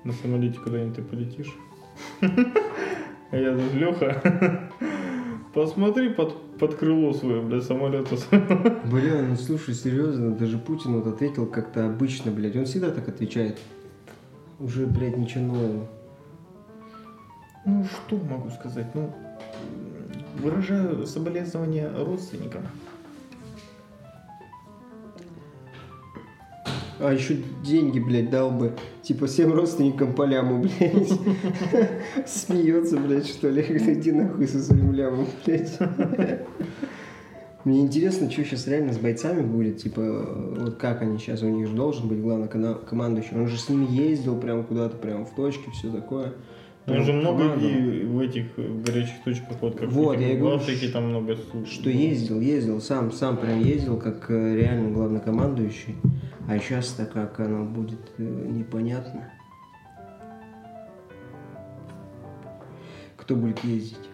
[0.05, 1.53] на самолете куда-нибудь ты полетишь.
[2.21, 4.69] А я тут, Леха,
[5.53, 8.15] посмотри под, под крыло свое, бля, самолета.
[8.89, 12.55] Бля, ну слушай, серьезно, даже Путин вот ответил как-то обычно, блядь.
[12.55, 13.59] Он всегда так отвечает.
[14.59, 15.87] Уже, блядь, ничего нового.
[17.65, 18.93] Ну, что могу сказать?
[18.93, 19.11] Ну,
[20.37, 22.61] выражаю соболезнования родственникам.
[26.99, 28.73] А еще деньги, блядь, дал бы.
[29.03, 31.11] Типа всем родственникам по ляму, блядь.
[32.25, 33.61] Смеется, блядь, что ли?
[33.61, 35.77] Иди нахуй со своим лямом, блядь.
[37.65, 41.67] Мне интересно, что сейчас реально с бойцами будет, типа, вот как они сейчас, у них
[41.67, 45.71] же должен быть главный командующий, он же с ними ездил прям куда-то, прям в точке,
[45.71, 46.33] все такое.
[46.85, 50.21] Там же Прям много и в этих э, в горячих точках, вот как Вот, в
[50.21, 54.55] я в говорю, Африке там много Что ездил, ездил, сам, сам прям ездил, как э,
[54.55, 55.95] реально главнокомандующий.
[56.47, 59.31] А сейчас-то как оно будет, э, непонятно.
[63.17, 64.09] Кто будет ездить?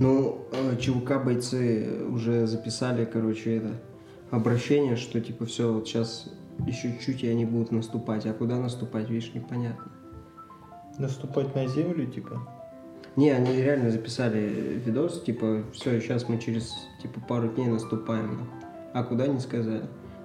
[0.00, 3.70] Ну, э, ЧВК бойцы уже записали, короче, это
[4.32, 6.28] обращение, что типа все, вот сейчас
[6.66, 8.26] еще чуть-чуть и они будут наступать.
[8.26, 9.92] А куда наступать, видишь, непонятно.
[10.98, 12.53] Наступать на землю, типа.
[13.16, 18.48] Не, они реально записали видос, типа, все, сейчас мы через, типа, пару дней наступаем.
[18.92, 19.84] А куда не сказали.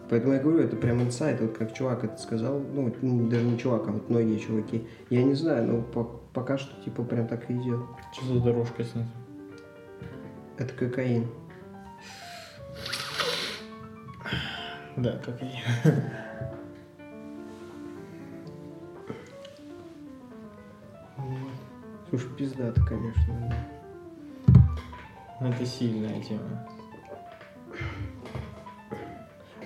[0.09, 3.59] Поэтому я говорю, это прям инсайт, вот как чувак это сказал, ну, н- даже не
[3.59, 4.87] чувак, а вот многие чуваки.
[5.11, 7.79] Я не знаю, но по- пока что, типа, прям так и идет.
[8.13, 9.07] Что за дорожка снизу?
[10.57, 11.27] Это кокаин.
[14.97, 15.39] Да, как
[22.09, 23.55] Слушай, пиздато, конечно.
[25.39, 26.67] Это сильная тема.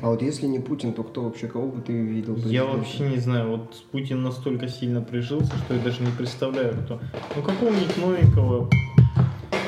[0.02, 2.36] А вот если не Путин, то кто вообще, кого бы ты видел?
[2.36, 7.00] Я вообще не знаю, вот Путин настолько сильно прижился, что я даже не представляю, кто.
[7.38, 8.70] Ну какого-нибудь новенького,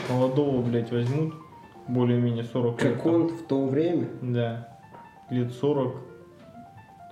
[0.10, 1.36] молодого, блядь, возьмут,
[1.88, 2.96] более-менее 40 лет.
[2.96, 4.10] Как он в то время?
[4.22, 4.78] Да.
[5.30, 5.96] Лет 40.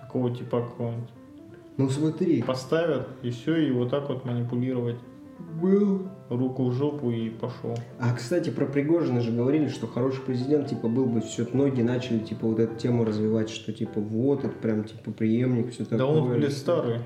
[0.02, 1.10] Такого типа какого-нибудь.
[1.78, 4.98] Ну смотри, Поставят, и все, и вот так вот манипулировать.
[5.62, 7.76] Был Руку в жопу и пошел.
[8.00, 12.20] А, кстати, про Пригожина же говорили, что хороший президент, типа, был бы все, многие начали,
[12.20, 16.00] типа, вот эту тему развивать, что, типа, вот, это прям, типа, преемник, все такое.
[16.00, 17.00] Да он, блядь, старый.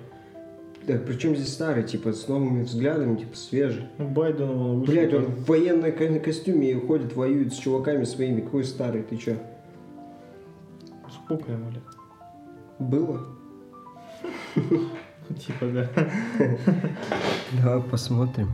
[0.85, 3.83] Так, причем здесь старый, типа, с новыми взглядами, типа, свежий.
[3.97, 4.93] Ну, Байден он вышел.
[4.93, 8.39] Блять, он в военной ко- костюме и ходит, воюет с чуваками своими.
[8.41, 9.35] Какой старый, ты чё?
[11.11, 11.83] Сколько ему лет?
[12.79, 13.25] Было?
[15.46, 15.88] Типа, да.
[17.62, 18.48] Давай посмотрим.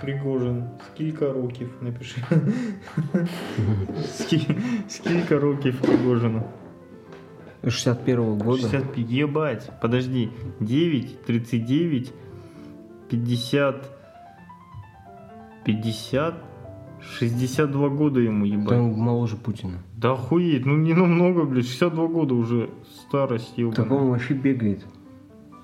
[0.00, 0.64] Пригожин.
[0.94, 1.70] Скільки років?
[1.80, 2.16] Напиши.
[4.06, 4.56] Ски-
[4.88, 6.42] Скільки років Пригожину?
[7.64, 8.62] 61-го года.
[8.62, 9.12] 65.
[9.12, 9.70] Ебать.
[9.80, 10.28] Подожди.
[10.60, 12.12] 9, 39,
[13.08, 13.74] 50,
[15.64, 16.34] 50,
[17.17, 18.79] 62 года ему Да ебать.
[18.79, 19.79] он моложе Путина.
[19.97, 22.69] Да охуеть, ну не намного, блядь, 62 года уже
[23.07, 23.75] старость ебаная.
[23.75, 24.85] Так он вообще бегает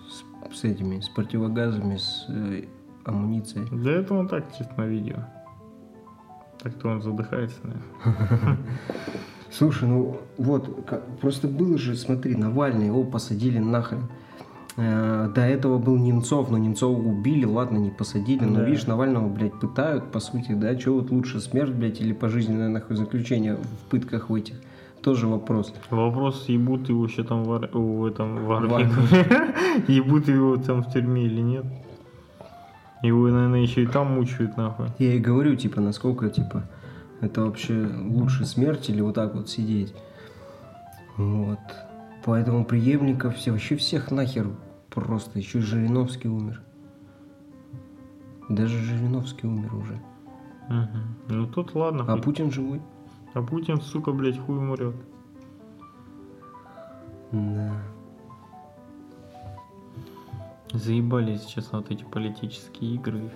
[0.09, 2.63] с, с этими, с противогазами, с э,
[3.05, 3.67] амуницией.
[3.71, 5.17] Да это он так чисто на видео.
[6.61, 8.57] Так-то он задыхается, наверное.
[9.51, 14.03] Слушай, ну вот, как- просто было же, смотри, Навальный, его посадили нахрен.
[14.77, 18.63] Э, До этого был Немцов, но Немцова убили, ладно, не посадили, но Да.
[18.65, 22.95] видишь, Навального, блядь, пытают, по сути, да, что вот лучше, смерть, блядь, или пожизненное нахуй
[22.95, 24.55] заключение в пытках в этих,
[25.01, 25.73] тоже вопрос.
[25.89, 28.83] Вопрос, ебут его еще там в, ар- в этом в армии.
[28.85, 31.65] В ебут его там в тюрьме или нет.
[33.01, 34.87] Его, наверное, еще и там мучают, нахуй.
[34.99, 36.63] Я и говорю, типа, насколько, типа,
[37.21, 39.93] это вообще лучше смерть или вот так вот сидеть.
[41.17, 41.59] Вот.
[42.25, 44.47] Поэтому преемников все, вообще всех нахер
[44.89, 45.39] просто.
[45.39, 46.61] Еще Жириновский умер.
[48.49, 50.01] Даже Жириновский умер уже.
[50.69, 51.15] Мгм.
[51.27, 52.03] Ну тут ладно.
[52.07, 52.23] А хоть.
[52.23, 52.81] Путин живой?
[53.33, 54.95] А Путин, сука, блядь, хуй мурет.
[57.31, 57.73] Да.
[60.73, 63.31] Заебали, если честно, вот эти политические игры.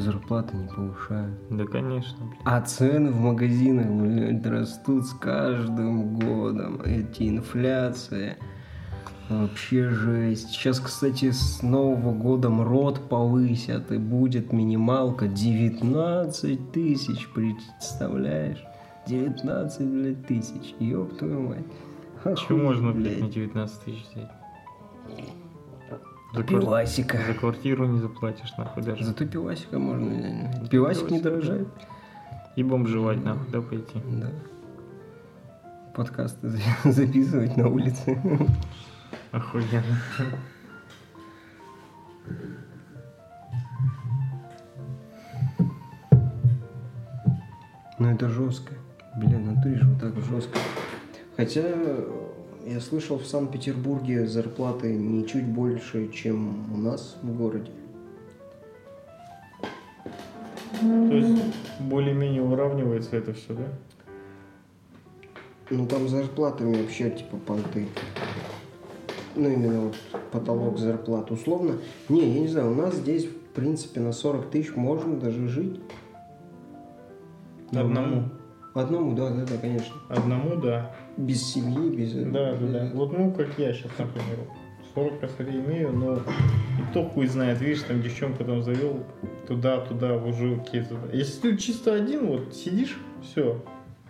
[0.00, 1.34] Зарплаты не повышают.
[1.50, 2.18] Да, конечно.
[2.44, 6.80] А цены в магазинах, блядь, растут с каждым годом.
[6.82, 8.36] Эти инфляции.
[9.28, 10.50] Вообще жесть.
[10.50, 18.64] Сейчас, кстати, с Нового года МРОД повысят, и будет минималка 19 тысяч, представляешь?
[19.06, 20.74] 19, блядь, тысяч.
[20.80, 21.64] Ёб твою мать.
[22.38, 23.20] Чего можно, блядь, блядь?
[23.20, 24.30] на 19 тысяч взять?
[26.32, 27.18] За, квар- Пивасика.
[27.26, 29.04] за квартиру не заплатишь, нахуй даже.
[29.04, 30.70] Зато пивасика можно взять.
[30.70, 31.68] Пивасик не Пивасик, дорожает.
[32.56, 34.00] И бомжевать, нахуй, да, пойти.
[34.06, 34.30] Да.
[35.94, 38.16] Подкасты за- записывать на улице.
[39.32, 39.96] Охуенно.
[47.98, 48.72] Ну это жестко.
[49.16, 50.58] Блин, на натуре же вот так жестко.
[51.36, 51.62] Хотя
[52.70, 57.72] я слышал, в Санкт-Петербурге зарплаты не чуть больше, чем у нас в городе.
[60.80, 61.42] То есть
[61.80, 63.64] более-менее уравнивается это все, да?
[65.68, 67.88] Ну там зарплатами вообще типа понты.
[69.34, 69.96] Ну именно вот
[70.30, 71.32] потолок зарплат.
[71.32, 71.78] Условно.
[72.08, 75.80] Не, я не знаю, у нас здесь в принципе на 40 тысяч можно даже жить.
[77.72, 78.28] Одному.
[78.74, 79.94] Одному, да, да, да, конечно.
[80.08, 80.94] Одному, да.
[81.16, 82.12] Без семьи, без...
[82.12, 82.90] Да, да, да.
[82.94, 84.38] Вот ну как я сейчас, например.
[84.94, 89.04] 40 косарей имею, но и кто хуй знает, видишь, там девчонку там завел
[89.46, 90.96] туда-туда, уже какие-то...
[91.12, 93.62] Если ты чисто один, вот сидишь, все,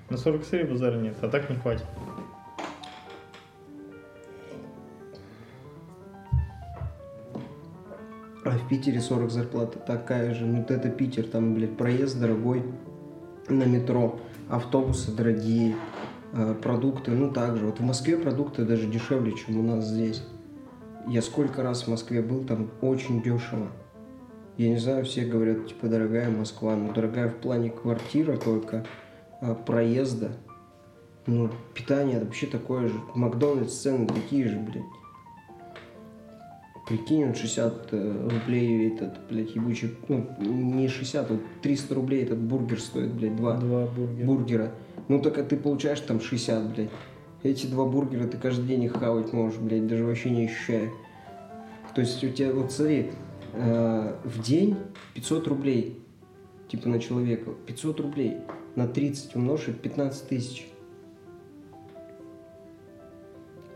[0.09, 1.85] на 40 косарей базара нет, а так не хватит.
[8.43, 10.47] А в Питере 40 зарплата такая же.
[10.47, 12.65] Ну, вот это Питер, там, блядь, проезд дорогой
[13.49, 15.75] на метро, автобусы дорогие, э,
[16.63, 17.67] продукты, ну, также.
[17.67, 20.23] Вот в Москве продукты даже дешевле, чем у нас здесь.
[21.07, 23.69] Я сколько раз в Москве был, там очень дешево.
[24.57, 26.77] Я не знаю, все говорят, типа, дорогая Москва.
[26.77, 28.87] Ну, дорогая в плане квартира только,
[29.41, 30.33] а, проезда.
[31.27, 32.95] Ну, питание вообще такое же.
[33.15, 34.85] Макдональдс цены такие же, блядь.
[36.91, 42.41] Прикинь, вот 60 э, рублей этот, блядь, ебучий, ну, не 60, вот 300 рублей этот
[42.41, 44.27] бургер стоит, блядь, два Два бургера.
[44.27, 44.73] бургера.
[45.07, 46.91] Ну, так а ты получаешь там 60, блядь.
[47.45, 50.91] Эти два бургера ты каждый день их хавать можешь, блядь, даже вообще не ощущая.
[51.95, 53.13] То есть у тебя, вот смотри,
[53.53, 54.77] э, в день
[55.15, 56.03] 500 рублей,
[56.67, 58.39] типа на человека, 500 рублей
[58.75, 60.67] на 30 умножить, это 15 тысяч.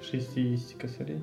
[0.03, 1.23] 60 косарей.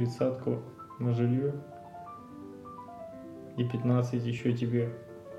[0.00, 0.62] Тридцатку
[0.98, 1.52] на жилье.
[3.58, 4.94] И 15 еще тебе.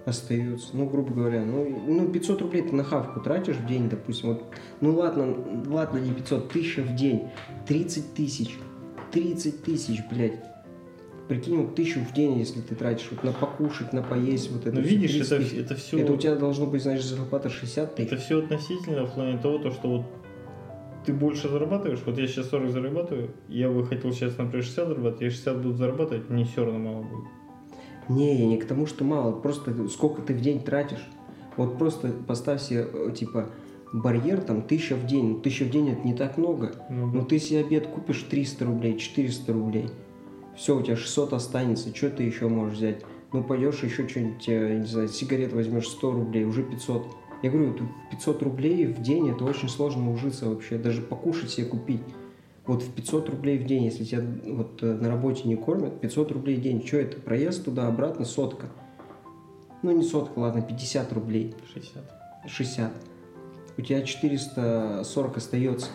[0.05, 0.77] остается.
[0.77, 4.29] Ну, грубо говоря, ну, ну 500 рублей ты на хавку тратишь в день, допустим.
[4.29, 4.43] Вот,
[4.79, 7.29] ну ладно, ладно, не 500, тысяча в день.
[7.65, 8.59] 30 тысяч.
[9.11, 10.43] 30 тысяч, блядь.
[11.27, 14.75] Прикинь, вот тысячу в день, если ты тратишь вот на покушать, на поесть, вот это
[14.75, 16.01] Ну видишь, 30 это, это все...
[16.01, 18.11] Это у тебя должно быть, значит, зарплата 60 тысяч.
[18.11, 20.20] Это все относительно в плане того, то, что вот
[21.05, 25.21] ты больше зарабатываешь, вот я сейчас 40 зарабатываю, я бы хотел сейчас, например, 60 зарабатывать,
[25.21, 27.27] я 60 буду зарабатывать, мне все равно мало будет.
[28.09, 31.05] Не, не к тому, что мало, просто сколько ты в день тратишь.
[31.57, 33.49] Вот просто поставь себе, э, типа,
[33.93, 35.29] барьер, там, тысяча в день.
[35.29, 36.73] Ну, тысяча в день это не так много.
[36.89, 39.89] Ну, Ну, ты себе обед купишь 300 рублей, 400 рублей.
[40.55, 43.01] Все, у тебя 600 останется, что ты еще можешь взять?
[43.31, 47.05] Ну, пойдешь еще что-нибудь, э, не знаю, сигарет возьмешь 100 рублей, уже 500.
[47.41, 51.65] Я говорю, тут 500 рублей в день, это очень сложно ужиться вообще, даже покушать себе
[51.65, 52.01] купить.
[52.67, 56.31] Вот в 500 рублей в день, если тебя вот э, на работе не кормят, 500
[56.31, 58.67] рублей в день, что это, проезд туда-обратно, сотка.
[59.81, 61.55] Ну, не сотка, ладно, 50 рублей.
[61.73, 62.03] 60.
[62.45, 62.91] 60.
[63.77, 65.87] У тебя 440 остается.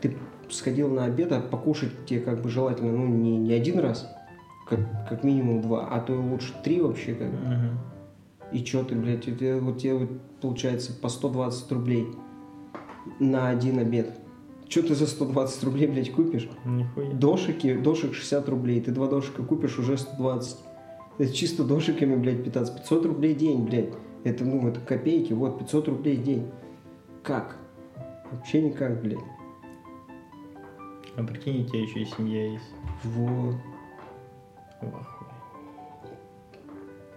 [0.00, 0.16] Ты
[0.48, 4.08] сходил на обед, а покушать тебе как бы желательно, ну, не, не один раз,
[4.68, 7.36] как, как минимум два, а то и лучше три вообще как бы.
[7.38, 7.78] Мгм.
[8.52, 10.10] И чё ты, блядь, у тебя, вот тебе вот
[10.40, 12.08] получается по 120 рублей
[13.18, 14.12] на один обед.
[14.68, 16.48] Чё ты за 120 рублей, блядь, купишь?
[16.64, 17.12] Нихуя.
[17.12, 20.58] Дошики, дошик 60 рублей, ты два дошика купишь, уже 120.
[21.18, 22.74] Это чисто дошиками, блядь, питаться.
[22.74, 23.90] 500 рублей в день, блядь.
[24.24, 26.50] Это, ну, это копейки, вот, 500 рублей в день.
[27.22, 27.56] Как?
[28.30, 29.18] Вообще никак, блядь.
[31.16, 32.70] А прикинь, у тебя еще и семья есть.
[33.04, 33.56] Вот.
[34.80, 35.21] Вахуй.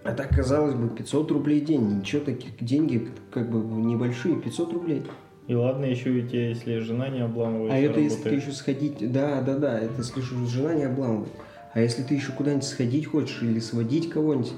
[0.05, 1.97] А так, казалось бы, 500 рублей в день.
[1.97, 5.03] Ничего, таких деньги как бы небольшие, 500 рублей.
[5.47, 8.43] И ладно, еще у тебя, если жена не обламывается, А это если ты работаешь.
[8.43, 9.11] еще сходить...
[9.11, 11.31] Да, да, да, это если жена не обламывает.
[11.73, 14.53] А если ты еще куда-нибудь сходить хочешь или сводить кого-нибудь,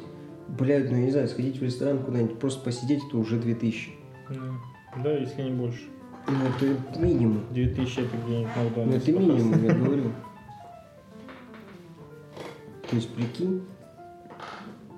[0.50, 3.92] блядь, ну я не знаю, сходить в ресторан куда-нибудь, просто посидеть, это уже 2000.
[4.30, 4.36] Ну,
[5.02, 5.84] Да, если не больше.
[6.28, 6.34] Ну,
[6.70, 7.44] это минимум.
[7.52, 10.12] 2000 это где-нибудь на Ну, это минимум, я говорю.
[12.90, 13.62] То есть, прикинь,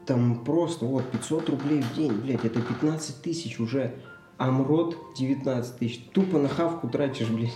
[0.10, 3.94] там просто, вот, 500 рублей в день, блядь, это 15 тысяч уже.
[4.40, 6.04] Амрот 19 тысяч.
[6.14, 7.56] Тупо на хавку тратишь, блядь.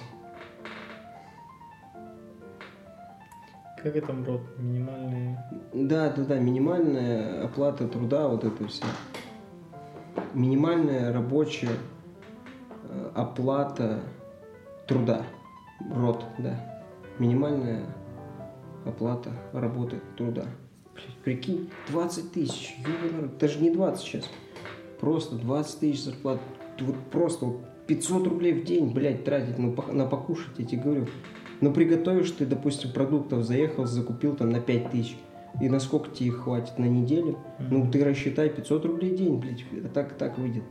[3.81, 5.43] Как это, брат, минимальные...
[5.73, 8.85] Да, да, да, минимальная оплата труда, вот это все.
[10.35, 11.75] Минимальная рабочая
[12.83, 13.99] э, оплата
[14.87, 15.23] труда.
[15.91, 16.83] РОТ, да.
[17.17, 17.83] Минимальная
[18.85, 20.45] оплата работы труда.
[21.23, 22.75] Прикинь, 20 тысяч,
[23.39, 24.29] даже не 20 сейчас.
[24.99, 26.39] Просто 20 тысяч зарплат.
[26.79, 31.07] Вот просто вот 500 рублей в день, блядь, тратить на, на покушать, я тебе говорю.
[31.61, 35.17] Ну, приготовишь ты, допустим, продуктов, заехал, закупил там на 5 тысяч.
[35.61, 36.79] И на сколько тебе их хватит?
[36.79, 37.37] На неделю?
[37.59, 40.63] Ну, ты рассчитай 500 рублей в день, блядь, это так, так выйдет.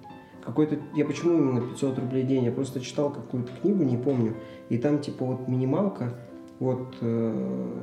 [0.45, 2.45] Какой-то, я почему именно 500 рублей в день?
[2.45, 4.35] Я просто читал какую-то книгу, не помню,
[4.71, 6.15] и там типа вот минималка,
[6.59, 7.79] вот э,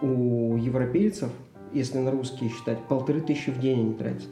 [0.00, 1.30] у европейцев
[1.72, 4.28] если на русские считать, полторы тысячи в день они тратят.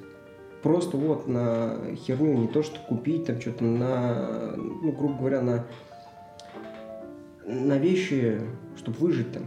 [0.62, 5.66] Просто вот на херню, не то что купить, там что-то на, ну, грубо говоря, на,
[7.44, 8.40] на вещи,
[8.78, 9.42] чтобы выжить там,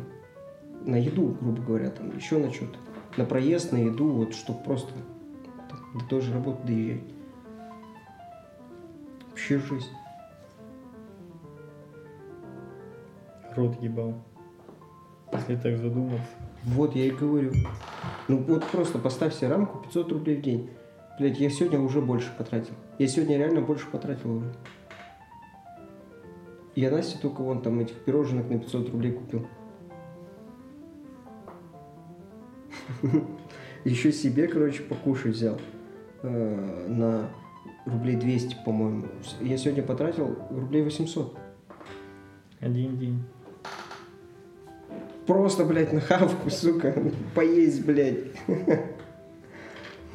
[0.86, 2.78] на еду, грубо говоря, там, еще на что-то.
[3.18, 4.94] На проезд, на еду, вот, чтобы просто
[5.70, 7.02] там, до той же работы доезжать.
[9.30, 9.90] Вообще жизнь.
[13.56, 14.14] Рот ебал.
[15.34, 16.26] Если так задуматься.
[16.64, 17.54] Вот я и говорю.
[18.28, 20.70] Ну вот просто поставь себе рамку 500 рублей в день.
[21.20, 22.74] Блять, я сегодня уже больше потратил.
[23.00, 24.54] Я сегодня реально больше потратил уже.
[26.76, 29.48] Я Насте только вон там этих пироженок на 500 рублей купил.
[33.84, 35.60] Еще себе, короче, покушать взял.
[36.22, 37.30] Э, На
[37.86, 39.08] рублей 200, по-моему.
[39.42, 41.36] Я сегодня потратил рублей 800.
[42.60, 43.24] Один день.
[45.28, 46.96] Просто, блядь, на хавку, сука.
[47.36, 48.20] Поесть, блядь.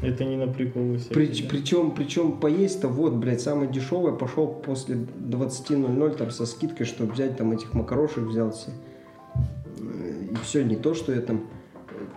[0.02, 1.48] Это не на приколы всякие, Прич- да?
[1.50, 7.36] причем, причем поесть-то вот, блядь, самое дешевое пошел после 20.00 там со скидкой, чтобы взять
[7.36, 8.72] там этих макарошек взял себе.
[9.78, 11.44] Э, И все, не то, что я там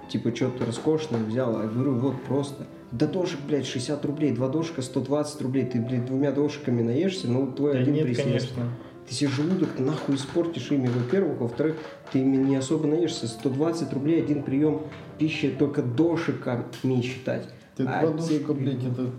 [0.09, 2.65] типа что-то роскошное взял, а говорю, вот просто.
[2.91, 7.73] Дошек, блядь, 60 рублей, два дошка 120 рублей, ты, блядь, двумя дошиками наешься, ну твой
[7.73, 8.25] Да один нет, присест.
[8.25, 8.63] конечно.
[9.07, 11.39] Ты себе желудок нахуй испортишь ими, во-первых.
[11.39, 11.75] Во-вторых,
[12.11, 13.27] ты ими не особо наешься.
[13.27, 14.81] 120 рублей один прием
[15.19, 17.47] пищи только дошиками считать.
[17.75, 19.11] Ты А два дошика, те- блядь, это...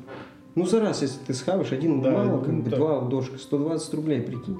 [0.56, 3.94] Ну, за раз, если ты схаваешь, один Да, мало, ну, как бы два дошка, 120
[3.94, 4.58] рублей, прикинь.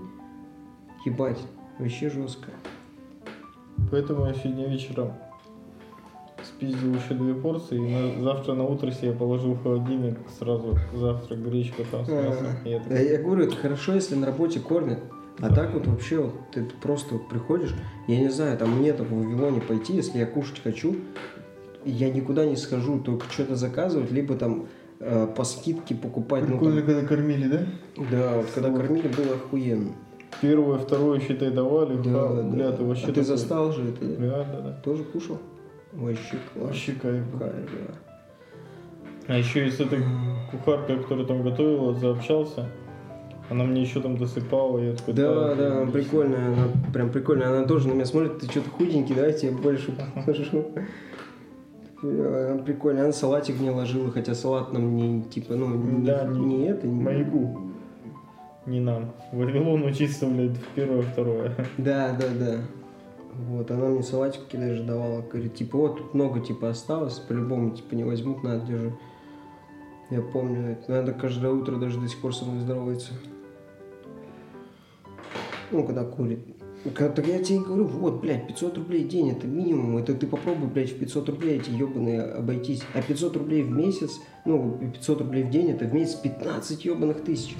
[1.06, 1.38] Ебать,
[1.78, 2.50] вообще жестко.
[3.90, 5.12] Поэтому я сегодня вечером
[6.44, 11.42] спиздил еще две порции, и на- завтра на утро себе положил в холодильник сразу завтрак
[11.42, 12.46] гречку там с мясом.
[12.64, 15.00] Я Я, такой, я говорю, это хорошо, если на работе кормят.
[15.40, 17.74] А так вот вообще вот ты просто вот приходишь,
[18.08, 20.96] я не знаю, там мне там в Вавилоне пойти, если я кушать хочу,
[21.84, 24.66] я никуда не схожу, только что-то заказывать, либо там
[24.98, 26.42] э, по скидке покупать.
[26.48, 27.66] ну, Прикольно, там- когда кормили, да?
[28.10, 28.80] да, вот когда Вот.
[28.80, 29.92] кормили, было охуенно.
[30.40, 31.96] Первое, второе, считай, давали.
[31.96, 32.42] Да, ха, да.
[32.42, 34.16] бля, ты вообще а ты такой- застал же это, да?
[34.16, 34.72] Да, да, да.
[34.82, 35.38] Тоже кушал?
[35.92, 36.66] Вообще класс.
[36.68, 37.24] Вообще кайф.
[37.38, 37.94] Кайф, да.
[39.28, 40.00] А еще и с этой
[40.50, 42.68] кухаркой, которая там готовила, заобщался.
[43.48, 45.92] Она мне еще там досыпала, я такой, Да, так, да, она отлично».
[45.92, 47.48] прикольная, она прям прикольная.
[47.48, 50.64] Она тоже на меня смотрит, ты что-то худенький, давай я тебе больше положу.
[52.02, 56.44] Она прикольная, она салатик мне ложила, хотя салат нам не, типа, ну, не, Да, не,
[56.44, 57.00] не- это, не...
[57.02, 57.58] Маяку.
[58.66, 59.12] Не нам.
[59.32, 61.54] Вавилон учиться, блядь, в первое, второе.
[61.78, 62.56] Да, да, да.
[63.32, 67.94] Вот, она мне салатики даже давала, говорит, типа, вот тут много, типа, осталось, по-любому, типа,
[67.94, 68.92] не возьмут, надо, держи.
[70.10, 73.12] Я помню, это надо каждое утро даже до сих пор со мной здоровается.
[75.70, 76.40] Ну, когда курит.
[76.94, 79.96] Так я тебе говорю, вот, блядь, 500 рублей в день, это минимум.
[79.96, 82.82] Это ты попробуй, блядь, в 500 рублей эти ебаные обойтись.
[82.94, 87.24] А 500 рублей в месяц, ну, 500 рублей в день, это в месяц 15 ебаных
[87.24, 87.56] тысяч.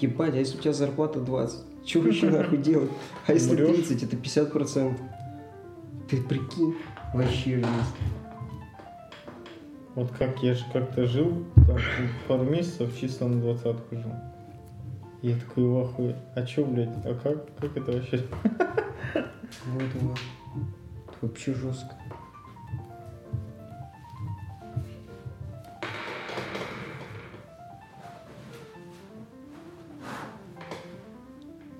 [0.00, 1.60] Ебать, а если у тебя зарплата 20?
[1.84, 2.90] Чего еще нахуй делать?
[3.26, 3.76] А если Умрёшь.
[3.76, 5.00] 30, это 50 процентов.
[6.10, 6.74] Ты прикинь,
[7.14, 7.66] вообще жизнь.
[9.94, 11.78] Вот как я же как-то жил, там,
[12.28, 14.12] пару месяцев чисто на двадцатку жил.
[15.20, 16.16] Я такой в ахуе.
[16.34, 18.24] А чё, блядь, а как, как это вообще?
[19.64, 20.18] Вот, вот.
[21.08, 21.94] Это вообще жестко.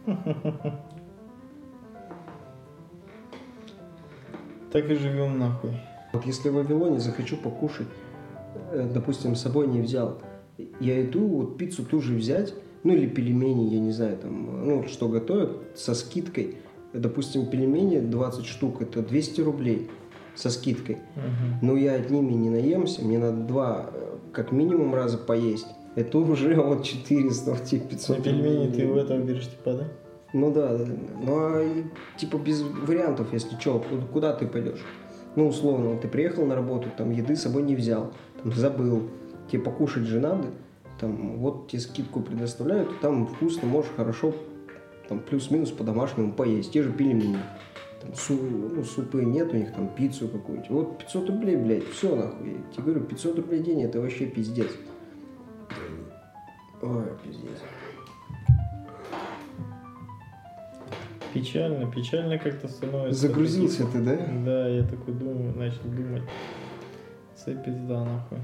[4.71, 5.73] Так и живем нахуй.
[6.13, 7.87] Вот если в Вавилоне захочу покушать,
[8.71, 10.21] э, допустим, с собой не взял,
[10.79, 12.53] я иду вот пиццу ту же взять,
[12.85, 16.57] ну или пельмени, я не знаю, там, ну что готовят, со скидкой.
[16.93, 19.91] Допустим, пельмени 20 штук, это 200 рублей
[20.35, 20.99] со скидкой.
[21.17, 21.59] Мгм.
[21.63, 25.67] Но я одними не наемся, мне надо два, э, как минимум, раза поесть.
[25.97, 28.73] Это уже вот 400, вот те 500 На пельмени рублей.
[28.73, 29.85] ты в этом берешь, типа, да?
[30.33, 30.85] Ну да, да.
[31.23, 31.85] ну а
[32.19, 34.85] типа без вариантов, если что, куда ты пойдешь?
[35.37, 38.13] Ну, условно, вот ты приехал на работу, там еды с собой не взял,
[38.43, 39.05] там забыл,
[39.51, 40.49] тебе покушать же надо,
[41.01, 44.35] там вот тебе скидку предоставляют, там вкусно, можешь хорошо,
[45.09, 47.39] там плюс-минус по-домашнему поесть, те же пельмени.
[48.01, 48.35] Там су-
[48.75, 50.71] ну, супы нет у них, там пиццу какую-нибудь.
[50.71, 52.49] Вот 500 рублей, блядь, все нахуй.
[52.51, 54.71] Я тебе говорю, 500 рублей день, это вообще пиздец.
[56.81, 57.59] Ой, пиздец.
[61.35, 63.21] Печально, печально как-то становится.
[63.29, 64.17] Загрузился ты, да?
[64.45, 66.23] Да, я такой думаю, начал думать.
[67.35, 68.39] Це пизда нахуй.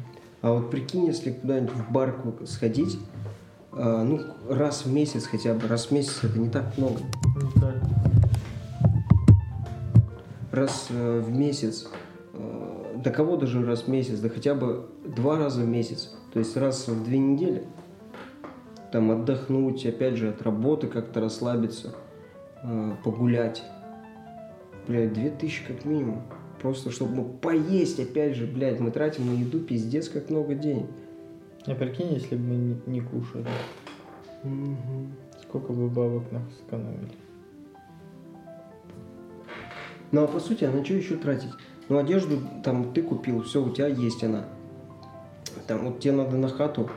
[0.44, 2.98] А вот прикинь, если куда-нибудь в барку сходить,
[3.72, 7.00] а, ну, раз в месяц хотя бы, раз в месяц это не так много.
[7.40, 7.76] Не так.
[10.52, 11.88] Раз э, в месяц
[12.34, 14.86] э, Да кого даже раз в месяц, да хотя бы
[15.16, 16.14] два раза в месяц.
[16.34, 17.66] То есть раз в две недели.
[18.92, 21.94] Там отдохнуть, опять же, от работы как-то расслабиться,
[22.62, 23.62] э, погулять.
[24.86, 26.22] Блядь, две тысячи как минимум.
[26.64, 30.86] Просто чтобы ну, поесть, опять же, блядь, мы тратим на еду пиздец как много денег.
[31.66, 33.46] А прикинь, если бы мы не, не кушали,
[35.42, 37.12] сколько бы бабок нам сэкономили.
[40.10, 41.50] Ну а по сути, а на что еще тратить?
[41.90, 44.46] Ну одежду там ты купил, все, у тебя есть она.
[45.66, 46.88] Там вот тебе надо на хату,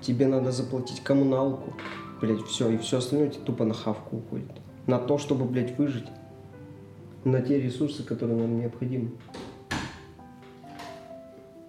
[0.00, 1.74] тебе надо заплатить коммуналку,
[2.22, 4.52] блядь, все, и все остальное тебе тупо на хавку уходит.
[4.86, 6.06] На то, чтобы, блядь, выжить.
[7.24, 9.10] На те ресурсы, которые нам необходимы.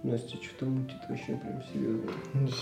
[0.04, 2.12] Настя что-то мутит вообще прям серьезно.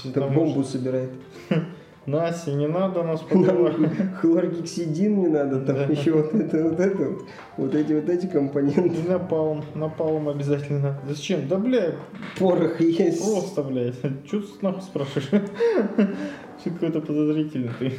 [0.05, 1.09] Это Потому бомбу собирает.
[1.49, 1.61] что-
[2.05, 3.75] Настя, не надо нас подавать.
[4.19, 5.83] хлоргексидин не надо, там Да.
[5.85, 7.23] еще вот это, вот это, вот,
[7.57, 8.87] вот эти вот эти компоненты.
[8.89, 10.99] И напалм, напалм обязательно.
[11.07, 11.47] Зачем?
[11.47, 11.95] Да, бля,
[12.37, 13.23] Порох есть.
[13.23, 14.01] просто, блядь.
[14.29, 15.29] Че ты нахуй спрашиваешь?
[16.59, 17.93] Все какой-то подозрительный ты.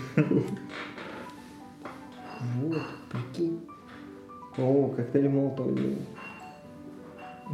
[2.63, 3.54] Вот, прикинь.
[4.59, 5.99] О, коктейль Молотова делают.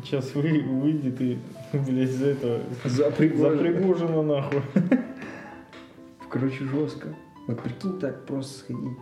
[0.05, 1.39] Сейчас вы, выйдет и,
[1.73, 2.61] блядь, за этого...
[2.85, 3.51] За Пригожина.
[3.57, 4.63] За Пригожина, нахуй.
[6.31, 7.09] Короче, жестко.
[7.47, 8.97] Вот прикинь, так просто сходить.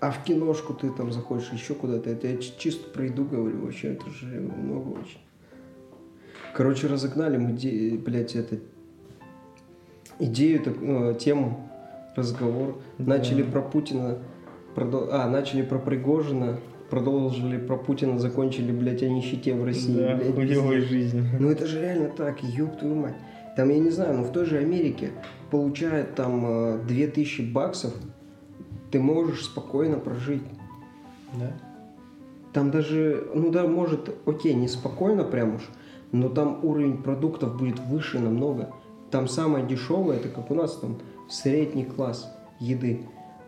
[0.00, 2.10] А в киношку ты там заходишь еще куда-то.
[2.10, 3.92] Это я чи- чисто про еду говорю вообще.
[3.92, 5.20] Это же много очень.
[6.54, 8.58] Короче, разогнали мы, де- блядь, это...
[10.18, 11.68] Идею, так, э, тему,
[12.16, 12.78] разговор.
[12.98, 13.16] Да.
[13.16, 14.18] Начали про Путина,
[14.74, 16.58] продол- а, начали про Пригожина,
[16.90, 19.96] продолжили про Путина, закончили, блядь, о нищете в России.
[19.96, 21.24] Да, блядь, хуевой жизни.
[21.38, 23.16] ну это же реально так, ёб твою мать.
[23.56, 25.10] Там, я не знаю, но в той же Америке
[25.50, 27.94] получают там э, 2000 баксов,
[28.90, 30.42] ты можешь спокойно прожить.
[31.38, 31.52] Да?
[32.52, 35.62] Там даже, ну да, может, окей, не спокойно прям уж,
[36.12, 38.72] но там уровень продуктов будет выше намного.
[39.10, 40.98] Там самое дешевое, это как у нас там
[41.28, 43.00] средний класс еды.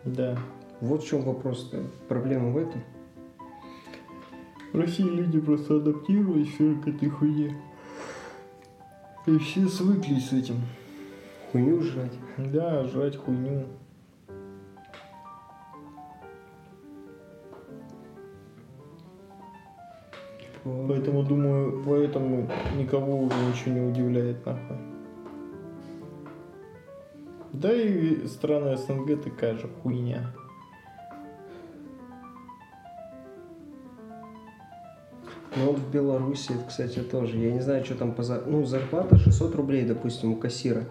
[0.05, 0.37] Да.
[0.81, 1.85] Вот в чем вопрос-то.
[2.09, 2.83] Проблема в этом.
[4.72, 7.57] В России люди просто адаптировались все к этой хуйне.
[9.27, 10.57] И все свыклись с этим.
[11.51, 12.12] Хуйню жрать.
[12.37, 13.66] Да, жрать хуйню.
[20.89, 24.77] Поэтому, думаю, поэтому никого уже ничего не удивляет, нахуй.
[27.53, 30.35] Да и страны СНГ такая же хуйня.
[35.57, 37.39] Ну вот в Беларуси, кстати, тоже.
[37.39, 38.23] Я не знаю, что там по...
[38.23, 40.85] за- Ну, зарплата 600 рублей, допустим, у кассира.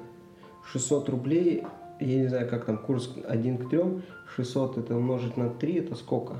[0.72, 1.64] 600 рублей,
[2.00, 3.80] я не знаю, как там курс 1 к 3.
[4.36, 6.38] 600 это умножить на 3, это сколько?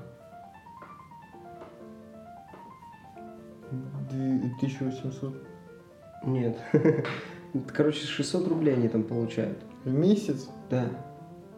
[4.10, 5.34] Две- 1800
[6.26, 6.58] Нет.
[7.68, 9.58] Короче, 600 рублей они там получают.
[9.84, 10.50] в месяц?
[10.70, 10.88] Да,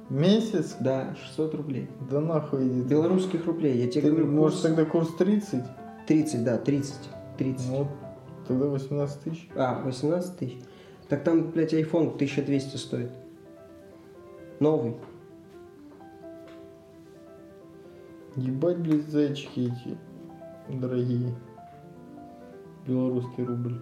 [0.09, 0.75] Месяц?
[0.79, 1.89] да, 600 рублей.
[2.11, 2.81] Да нахуй иди.
[2.81, 5.63] Белорусских рублей, я тебе Ты, говорю, может, курс тогда курс 30?
[6.07, 6.95] 30, да, 30.
[7.37, 7.69] 30.
[7.69, 7.87] Ну,
[8.47, 9.49] тогда 18 тысяч.
[9.55, 10.57] А, 18 тысяч.
[11.09, 13.11] Так там, блядь, iPhone 1200 стоит.
[14.59, 14.95] Новый.
[18.35, 19.97] Ебать, блядь, зайчики эти
[20.69, 21.33] дорогие.
[22.85, 23.81] Белорусский рубль.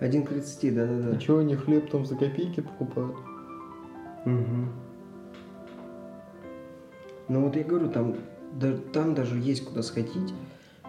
[0.00, 1.16] 1 к 30, да-да-да.
[1.16, 3.16] А чего они хлеб там за копейки покупают?
[4.24, 4.72] Мгм.
[7.32, 8.14] Ну вот я говорю, там,
[8.60, 10.34] да- там даже есть куда сходить.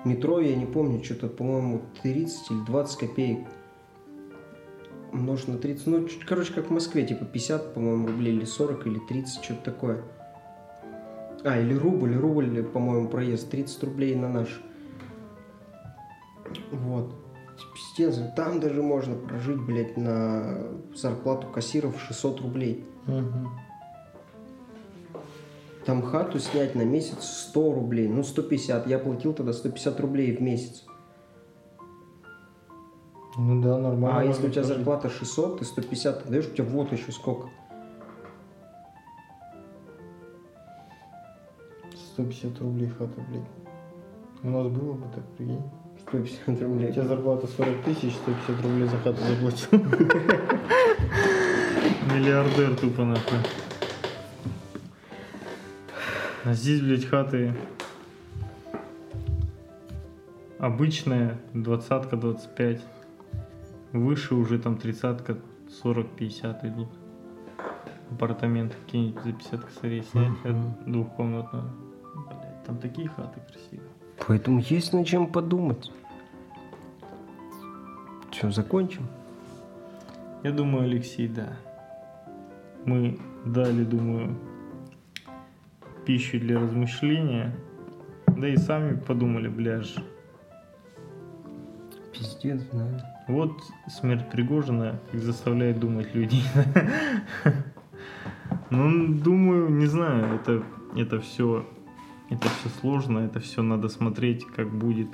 [0.03, 3.47] Метро, я не помню, что-то, по-моему, 30 или 20 копеек.
[5.13, 5.87] Умножить на 30.
[5.87, 9.61] Ну, чуть- короче, как в Москве, типа 50, по-моему, рублей, или 40, или 30, что-то
[9.71, 10.03] такое.
[11.45, 13.49] А, или рубль, рубль, по-моему, проезд.
[13.49, 14.61] 30 рублей на наш.
[16.71, 17.15] Вот.
[17.73, 20.57] Пиздец, там даже можно прожить, блядь, на
[20.93, 22.85] зарплату кассиров 600 рублей.
[25.85, 28.87] Там хату снять на месяц 100 рублей, ну 150.
[28.87, 30.85] Я платил тогда 150 рублей в месяц.
[33.37, 34.19] Ну да, нормально.
[34.19, 37.47] а если у тебя зарплата 600, ты 150 отдаешь, у тебя вот еще сколько.
[37.47, 37.57] прожить.
[42.13, 43.41] 150 рублей хата, блядь.
[44.43, 45.61] У нас было бы так, прикинь.
[46.07, 46.91] 150 У рублей.
[46.91, 49.69] тебя зарплата 40 тысяч, 150 рублей за хату заплатил.
[52.13, 53.37] Миллиардер тупо нахуй.
[56.45, 57.53] А здесь, блядь, хаты
[60.59, 62.81] обычная, двадцатка, 25.
[63.93, 65.37] Выше уже там тридцатка,
[65.81, 66.87] 40, 50 идут.
[68.11, 70.75] Апартаменты какие-нибудь за 50 косарей снять, Мгм.
[70.85, 71.63] двухкомнатную.
[72.15, 72.63] Блядь.
[72.65, 73.89] Там такие хаты красивые.
[74.27, 75.91] Поэтому есть над чем подумать.
[78.31, 79.07] Что, закончим?
[80.43, 81.53] Я думаю, Алексей, да.
[82.85, 84.35] Мы дали, думаю,
[86.05, 87.55] пищу для размышления.
[88.27, 89.95] Да и сами подумали, бляж.
[92.11, 93.25] Пиздец, да.
[93.27, 96.43] Вот смерть Пригожина их заставляет думать людей.
[98.69, 100.63] Ну, думаю, не знаю, это,
[100.95, 101.63] это все
[102.33, 105.09] это все сложно, это все надо смотреть, как будет.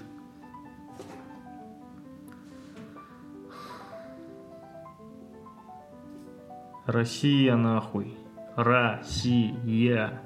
[6.86, 8.18] Россия нахуй.
[8.56, 10.22] Россия.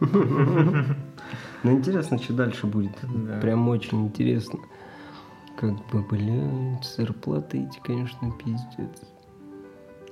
[0.00, 2.98] Ну, интересно, что дальше будет.
[3.02, 3.38] Да.
[3.40, 4.60] Прям очень интересно.
[5.56, 9.02] Как бы, блядь, зарплаты эти, конечно, пиздец.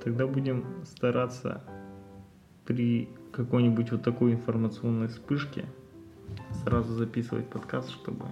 [0.03, 1.63] Тогда будем стараться
[2.65, 5.65] при какой-нибудь вот такой информационной вспышке
[6.63, 8.25] сразу записывать подкаст, чтобы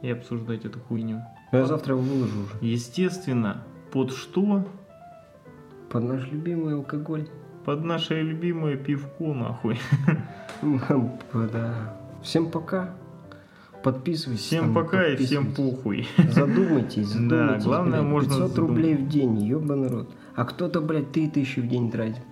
[0.00, 1.20] и обсуждать эту хуйню.
[1.52, 2.56] Ну, я завтра его выложу уже.
[2.60, 3.62] Естественно,
[3.92, 4.66] под что?
[5.90, 7.28] Под наш любимый алкоголь.
[7.64, 9.78] Под наше любимое пивко, нахуй.
[11.32, 11.96] Да.
[12.22, 12.94] Всем пока.
[13.82, 14.44] Подписывайтесь.
[14.44, 16.06] Всем там, пока и всем похуй.
[16.30, 17.58] Задумайтесь, задумайтесь.
[17.58, 18.60] Да, главное, блядь, можно 500 задуматься.
[18.60, 20.10] рублей в день, ебаный рот.
[20.36, 22.22] А кто-то, блядь, 3000 в день тратит.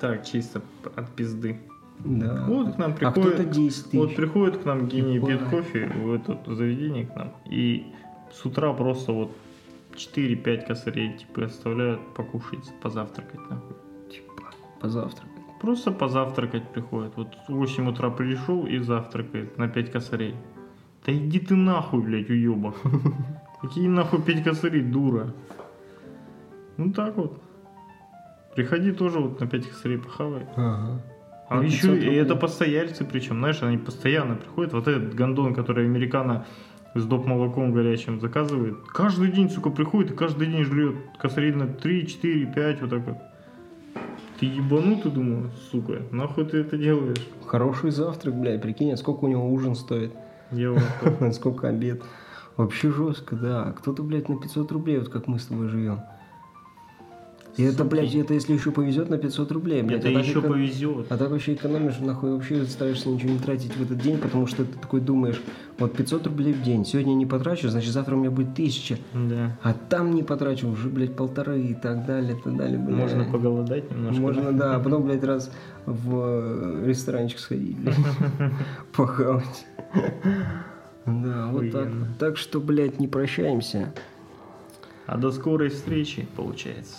[0.00, 0.60] Так, чисто
[0.96, 1.60] от пизды.
[2.04, 2.44] Да.
[2.46, 3.98] Вот к нам а кто-то приходит, 10 тысяч.
[3.98, 7.92] вот приходит к нам гений, пьет кофе в это заведение к нам, и
[8.32, 9.32] с утра просто вот
[9.96, 13.76] 4-5 косарей, типа, оставляют покушать, позавтракать, нахуй.
[14.80, 15.38] Позавтракать.
[15.60, 17.12] Просто позавтракать приходит.
[17.16, 20.34] Вот в 8 утра пришел и завтракает на 5 косарей.
[21.04, 22.76] Да иди ты нахуй, блядь, уебок.
[23.60, 25.34] Какие нахуй 5 косарей, дура.
[26.76, 27.42] Ну так вот.
[28.54, 30.46] Приходи тоже вот на 5 косарей похавай.
[30.56, 31.02] Ага.
[31.48, 34.72] А На еще 500 и это постояльцы, причем, знаешь, они постоянно приходят.
[34.74, 36.46] Вот этот гондон, который американо
[36.94, 37.26] с доп.
[37.26, 42.46] молоком горячим заказывает, каждый день, сука, приходит и каждый день жрет косарей на 3, 4,
[42.54, 43.16] 5, вот так вот.
[44.38, 47.26] Ты ебанутый, думаю, сука, нахуй ты это делаешь?
[47.44, 50.12] Хороший завтрак, блядь, прикинь, а сколько у него ужин стоит.
[50.52, 50.76] Я
[51.32, 52.02] Сколько обед.
[52.56, 53.72] Вообще жестко, да.
[53.76, 56.00] Кто-то, блядь, на 500 рублей, вот как мы с тобой живем.
[57.58, 60.04] И это, блядь, это если еще повезет на 500 рублей, блядь.
[60.04, 61.10] это а еще эко- повезет.
[61.10, 64.64] А так вообще экономишь, нахуй вообще стараешься ничего не тратить в этот день, потому что
[64.64, 65.40] ты такой думаешь,
[65.76, 69.58] вот 500 рублей в день, сегодня не потрачу, значит завтра у меня будет 1000, Да.
[69.64, 72.96] а там не потрачу, уже, блядь, полторы и так далее, и так далее, блядь.
[72.96, 74.20] Можно поголодать немножко.
[74.22, 75.50] Можно, да, а потом, блядь, раз
[75.84, 77.96] в э, ресторанчик сходить, блядь,
[78.96, 79.66] похавать.
[81.06, 81.88] Да, вот так.
[82.20, 83.92] Так что, блядь, не прощаемся.
[85.06, 86.96] А до скорой встречи, получается.